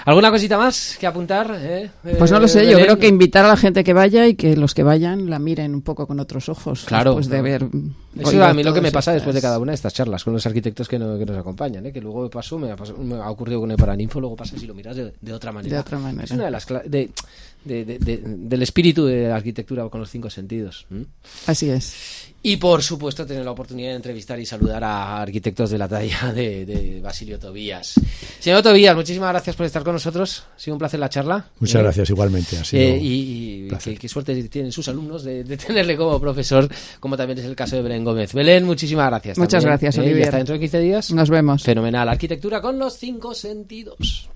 ¿Alguna 0.05 0.31
cosita 0.31 0.57
más 0.57 0.97
que 0.99 1.07
apuntar? 1.07 1.55
Eh? 1.59 1.89
Pues 2.17 2.31
no 2.31 2.39
lo 2.39 2.47
sé, 2.47 2.61
Eh, 2.61 2.65
yo 2.65 2.71
Belén? 2.71 2.85
creo 2.85 2.99
que 2.99 3.07
invitar 3.07 3.45
a 3.45 3.49
la 3.49 3.57
gente 3.57 3.83
que 3.83 3.93
vaya 3.93 4.27
y 4.27 4.35
que 4.35 4.55
los 4.57 4.73
que 4.73 4.83
vayan 4.83 5.29
la 5.29 5.39
miren 5.39 5.73
un 5.75 5.81
poco 5.81 6.07
con 6.07 6.19
otros 6.19 6.49
ojos. 6.49 6.83
Claro. 6.85 7.11
Después 7.11 7.29
de 7.29 7.37
haber. 7.37 7.65
Eso 8.17 8.31
es 8.31 8.39
a 8.39 8.53
mí 8.53 8.63
lo 8.63 8.73
que 8.73 8.81
me 8.81 8.91
pasa 8.91 9.11
después 9.13 9.33
de 9.35 9.41
cada 9.41 9.59
una 9.59 9.71
de 9.71 9.75
estas 9.75 9.93
charlas 9.93 10.23
con 10.23 10.33
los 10.33 10.45
arquitectos 10.45 10.87
que, 10.87 10.99
no, 10.99 11.17
que 11.17 11.25
nos 11.25 11.37
acompañan, 11.37 11.85
¿eh? 11.85 11.91
que 11.91 12.01
luego 12.01 12.23
me 12.23 12.29
pasó, 12.29 12.59
me 12.59 12.71
ha, 12.71 12.75
pasado, 12.75 12.99
me 12.99 13.15
ha 13.15 13.29
ocurrido 13.29 13.59
con 13.59 13.71
el 13.71 13.77
Paraninfo, 13.77 14.19
luego 14.19 14.35
pasa 14.35 14.57
si 14.57 14.67
lo 14.67 14.73
miras 14.73 14.95
de, 14.95 15.13
de 15.19 15.33
otra 15.33 15.51
manera. 15.51 15.75
De 15.75 15.81
otra 15.81 15.97
manera. 15.97 16.23
Es 16.23 16.31
una 16.31 16.45
de 16.45 16.51
las 16.51 16.67
de, 16.67 17.09
de, 17.65 17.85
de, 17.85 18.21
del 18.23 18.61
espíritu 18.61 19.05
de 19.05 19.27
la 19.27 19.35
arquitectura 19.35 19.87
con 19.89 20.01
los 20.01 20.09
cinco 20.09 20.29
sentidos. 20.29 20.85
¿Mm? 20.89 21.01
Así 21.47 21.69
es. 21.69 22.33
Y 22.45 22.57
por 22.57 22.83
supuesto 22.83 23.25
tener 23.25 23.45
la 23.45 23.51
oportunidad 23.51 23.91
de 23.91 23.95
entrevistar 23.95 24.37
y 24.37 24.45
saludar 24.45 24.83
a 24.83 25.21
arquitectos 25.21 25.69
de 25.69 25.77
la 25.77 25.87
talla 25.87 26.33
de, 26.33 26.65
de 26.65 26.99
Basilio 26.99 27.39
Tobías. 27.39 27.95
Señor 28.39 28.61
Tobías, 28.61 28.93
muchísimas 28.95 29.29
gracias 29.29 29.55
por 29.55 29.65
estar 29.65 29.81
con 29.81 29.93
nosotros. 29.93 30.43
Ha 30.53 30.59
sido 30.59 30.75
un 30.75 30.79
placer 30.79 30.99
la 30.99 31.07
charla. 31.07 31.45
Muchas 31.59 31.79
eh, 31.79 31.83
gracias, 31.83 32.09
igualmente. 32.09 32.57
Ha 32.57 32.65
sido 32.65 32.83
eh, 32.83 32.97
y, 33.01 33.67
y 33.67 33.77
qué, 33.81 33.95
qué, 33.95 34.09
suerte 34.09 34.43
tienen 34.49 34.73
sus 34.73 34.89
alumnos 34.89 35.23
de, 35.23 35.45
de, 35.45 35.55
tenerle 35.55 35.95
como 35.95 36.19
profesor, 36.19 36.67
como 36.99 37.15
también 37.15 37.39
es 37.39 37.45
el 37.45 37.55
caso 37.55 37.77
de 37.77 37.81
Belén 38.03 38.15
Gómez. 38.15 38.33
Belén, 38.33 38.65
muchísimas 38.65 39.07
gracias. 39.07 39.37
Muchas 39.37 39.63
también, 39.63 39.79
gracias, 39.79 39.97
¿eh? 39.97 40.01
Olivier. 40.01 40.25
hasta 40.25 40.37
dentro 40.37 40.53
de 40.53 40.59
15 40.59 40.79
días. 40.79 41.11
Nos 41.11 41.29
vemos. 41.29 41.63
Fenomenal. 41.63 42.09
Arquitectura 42.09 42.61
con 42.61 42.77
los 42.77 42.93
cinco 42.93 43.33
sentidos. 43.33 44.29